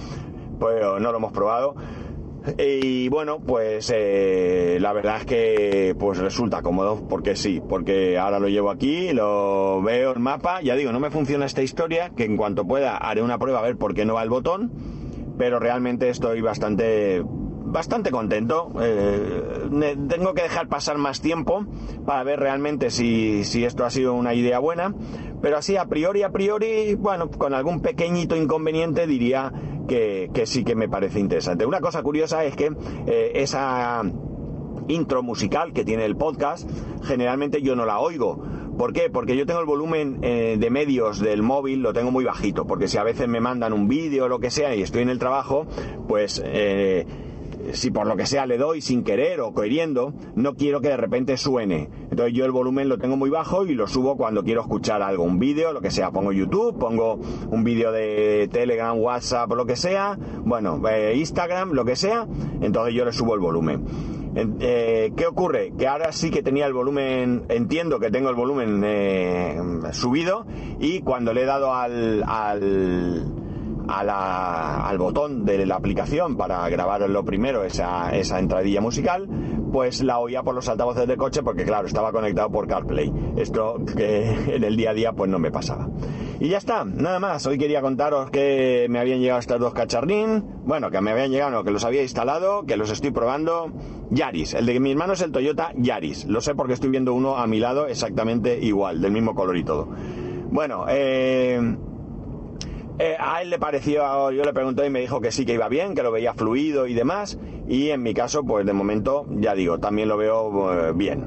pero 0.59 0.99
no 1.01 1.11
lo 1.11 1.19
hemos 1.19 1.33
probado 1.33 1.75
y 2.59 3.09
bueno, 3.09 3.41
pues 3.41 3.91
eh, 3.95 4.77
la 4.81 4.93
verdad 4.93 5.19
es 5.21 5.27
que 5.27 5.97
pues 5.99 6.19
resulta 6.19 6.63
cómodo, 6.63 7.07
porque 7.09 7.37
sí, 7.37 7.63
porque 7.67 8.19
ahora 8.19 8.39
lo 8.39 8.49
llevo 8.49 8.71
aquí, 8.71 9.13
lo 9.13 9.81
veo 9.83 10.13
el 10.13 10.21
mapa, 10.21 10.61
ya 10.61 10.75
digo, 10.75 10.93
no 10.93 11.01
me 11.01 11.11
funciona 11.11 11.47
esta 11.47 11.63
historia, 11.63 12.11
que 12.11 12.25
en 12.25 12.37
cuanto 12.37 12.67
pueda 12.67 12.97
haré 12.97 13.23
una 13.23 13.39
prueba 13.39 13.61
a 13.61 13.63
ver 13.63 13.77
por 13.77 13.95
qué 13.95 14.05
no 14.05 14.15
va 14.15 14.23
el 14.23 14.29
botón, 14.29 14.73
pero 15.39 15.59
realmente 15.59 16.11
estoy 16.11 16.43
bastante 16.43 17.23
bastante 17.75 18.13
contento. 18.13 18.71
Eh, 18.81 19.97
tengo 20.09 20.33
que 20.33 20.43
dejar 20.43 20.69
pasar 20.69 20.97
más 20.97 21.21
tiempo 21.21 21.67
para 22.07 22.23
ver 22.23 22.39
realmente 22.39 22.91
si, 22.91 23.43
si, 23.45 23.65
esto 23.65 23.85
ha 23.85 23.91
sido 23.91 24.15
una 24.15 24.33
idea 24.33 24.61
buena. 24.61 24.95
Pero 25.43 25.59
así 25.59 25.77
a 25.77 25.87
priori, 25.87 26.23
a 26.23 26.31
priori, 26.31 26.95
bueno, 26.95 27.31
con 27.31 27.53
algún 27.53 27.81
pequeñito 27.81 28.37
inconveniente 28.37 29.07
diría 29.07 29.53
que, 29.87 30.31
sí 30.45 30.65
que 30.65 30.75
me 30.75 30.89
parece 30.89 31.21
interesante. 31.21 31.67
Una 31.67 31.81
cosa 31.81 32.03
curiosa 32.03 32.45
es 32.45 32.57
que 32.57 32.73
eh, 33.07 33.33
esa 33.35 34.03
intro 34.89 35.23
musical 35.23 35.73
que 35.73 35.85
tiene 35.85 36.05
el 36.05 36.17
podcast, 36.17 36.69
generalmente 37.05 37.63
yo 37.63 37.77
no 37.77 37.87
la 37.87 37.99
oigo. 38.01 38.43
¿Por 38.77 38.93
qué? 38.93 39.09
Porque 39.09 39.37
yo 39.37 39.47
tengo 39.47 39.61
el 39.61 39.67
volumen 39.67 40.19
eh, 40.23 40.57
de 40.59 40.71
medios 40.71 41.21
del 41.21 41.43
móvil, 41.43 41.81
lo 41.81 41.93
tengo 41.93 42.11
muy 42.11 42.25
bajito, 42.25 42.67
porque 42.67 42.89
si 42.89 42.99
a 42.99 43.05
veces 43.05 43.29
me 43.29 43.41
mandan 43.41 43.73
un 43.73 43.87
vídeo 43.87 44.25
o 44.25 44.29
lo 44.29 44.41
que 44.41 44.51
sea 44.51 44.75
y 44.75 44.83
estoy 44.83 45.03
en 45.03 45.11
el 45.11 45.19
trabajo, 45.19 45.67
pues 46.09 46.43
eh, 46.45 47.07
si 47.75 47.91
por 47.91 48.07
lo 48.07 48.17
que 48.17 48.27
sea 48.27 48.47
le 48.47 48.59
doy 48.59 48.81
sin 48.81 49.05
querer 49.05 49.41
o 49.41 49.55
queriendo, 49.55 50.15
no 50.35 50.55
quiero 50.55 50.81
que 50.81 50.89
de 50.89 50.97
repente 50.97 51.37
suene. 51.37 51.89
Entonces 52.11 52.35
yo 52.35 52.45
el 52.45 52.53
volumen 52.53 52.89
lo 52.89 52.99
tengo 52.99 53.17
muy 53.17 53.31
bajo 53.31 53.65
y 53.67 53.75
lo 53.75 53.87
subo 53.87 54.17
cuando 54.17 54.45
quiero 54.45 54.61
escuchar 54.61 55.03
algo, 55.03 55.25
un 55.25 55.39
vídeo, 55.39 55.73
lo 55.73 55.81
que 55.81 55.91
sea. 55.91 56.11
Pongo 56.11 56.33
YouTube, 56.33 56.79
pongo 56.79 57.15
un 57.51 57.65
vídeo 57.65 57.93
de 57.93 58.49
Telegram, 58.53 58.99
WhatsApp, 58.99 59.51
lo 59.53 59.67
que 59.67 59.77
sea, 59.77 60.19
bueno, 60.45 60.81
eh, 60.89 61.15
Instagram, 61.17 61.73
lo 61.73 61.85
que 61.85 61.97
sea, 61.97 62.27
entonces 62.61 62.95
yo 62.95 63.05
le 63.05 63.13
subo 63.13 63.35
el 63.35 63.41
volumen. 63.41 63.85
Eh, 64.37 65.13
¿Qué 65.17 65.27
ocurre? 65.27 65.73
Que 65.79 65.87
ahora 65.87 66.11
sí 66.11 66.31
que 66.31 66.43
tenía 66.43 66.67
el 66.67 66.73
volumen, 66.73 67.45
entiendo 67.49 68.01
que 68.01 68.11
tengo 68.11 68.31
el 68.31 68.35
volumen 68.35 68.83
eh, 68.85 69.57
subido 69.93 70.45
y 70.81 71.03
cuando 71.03 71.33
le 71.33 71.43
he 71.43 71.47
dado 71.47 71.73
al 71.73 72.25
al 72.27 73.44
botón 74.99 75.45
de 75.45 75.67
la 75.67 75.77
aplicación 75.77 76.37
para 76.37 76.69
grabar 76.69 77.09
lo 77.09 77.25
primero, 77.25 77.65
esa, 77.65 78.11
esa 78.17 78.39
entradilla 78.39 78.81
musical, 78.81 79.29
pues 79.73 80.03
la 80.03 80.19
oía 80.19 80.43
por 80.43 80.55
los 80.55 80.69
altavoces 80.69 81.07
del 81.07 81.17
coche 81.17 81.43
porque 81.43 81.65
claro, 81.65 81.87
estaba 81.87 82.13
conectado 82.13 82.51
por 82.51 82.67
CarPlay. 82.67 83.13
Esto 83.37 83.77
que 83.97 84.31
en 84.55 84.65
el 84.65 84.77
día 84.77 84.91
a 84.91 84.95
día 84.95 85.13
pues 85.13 85.31
no 85.31 85.39
me 85.39 85.51
pasaba. 85.51 85.89
Y 86.41 86.49
ya 86.49 86.59
está, 86.59 86.85
nada 86.85 87.21
más. 87.21 87.47
Hoy 87.47 87.59
quería 87.59 87.81
contaros 87.81 88.31
que 88.31 88.87
me 88.89 88.99
habían 88.99 89.21
llegado 89.21 89.41
estos 89.41 89.61
dos 89.61 89.73
cacharrín. 89.73 90.45
Bueno, 90.65 90.91
que 90.91 91.01
me 91.01 91.11
habían 91.11 91.31
llegado, 91.31 91.63
que 91.65 91.71
los 91.71 91.85
había 91.85 92.03
instalado, 92.03 92.65
que 92.67 92.77
los 92.77 92.91
estoy 92.91 93.11
probando. 93.13 93.73
Yaris. 94.11 94.55
El 94.55 94.67
de 94.67 94.81
mi 94.81 94.93
hermano 94.93 95.13
es 95.13 95.23
el 95.23 95.33
Toyota 95.33 95.73
Yaris. 95.77 96.27
Lo 96.27 96.41
sé 96.41 96.55
porque 96.55 96.75
estoy 96.75 96.91
viendo 96.91 97.15
uno 97.15 97.37
a 97.37 97.47
mi 97.47 97.61
lado 97.61 97.87
exactamente 97.87 98.59
igual, 98.61 99.01
del 99.01 99.13
mismo 99.13 99.35
color 99.35 99.57
y 99.57 99.65
todo. 99.65 99.89
Bueno, 100.51 100.87
eh 100.89 101.77
eh, 102.99 103.17
a 103.19 103.43
él 103.43 103.51
le 103.51 103.59
pareció, 103.59 104.31
yo 104.31 104.45
le 104.45 104.53
pregunté 104.53 104.87
y 104.87 104.91
me 104.91 105.01
dijo 105.01 105.21
que 105.21 105.33
sí, 105.33 105.45
que 105.45 105.55
iba 105.55 105.69
bien, 105.69 105.95
que 105.95 106.03
lo 106.03 106.13
veía 106.13 106.35
fluido 106.35 106.87
y 106.87 106.95
demás. 106.95 107.39
Y 107.69 107.91
en 107.91 108.03
mi 108.03 108.15
caso, 108.15 108.45
pues 108.45 108.67
de 108.67 108.73
momento, 108.73 109.27
ya 109.31 109.55
digo, 109.55 109.79
también 109.79 110.09
lo 110.09 110.17
veo 110.17 110.73
eh, 110.73 110.93
bien. 110.95 111.27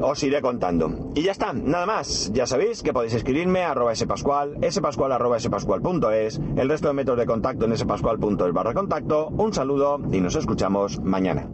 Os 0.00 0.22
iré 0.22 0.42
contando. 0.42 1.12
Y 1.14 1.22
ya 1.22 1.32
está, 1.32 1.52
nada 1.52 1.86
más. 1.86 2.30
Ya 2.32 2.46
sabéis 2.46 2.82
que 2.82 2.92
podéis 2.92 3.14
escribirme 3.14 3.62
a 3.62 3.70
arroba 3.70 3.94
spascual, 3.94 4.58
spascual 4.70 5.12
arroba 5.12 5.38
spascual.es, 5.38 6.40
el 6.56 6.68
resto 6.68 6.88
de 6.88 6.94
métodos 6.94 7.20
de 7.20 7.26
contacto 7.26 7.64
en 7.64 7.76
spascual.es 7.76 8.52
barra 8.52 8.74
contacto. 8.74 9.28
Un 9.28 9.54
saludo 9.54 10.00
y 10.12 10.20
nos 10.20 10.36
escuchamos 10.36 11.00
mañana. 11.00 11.48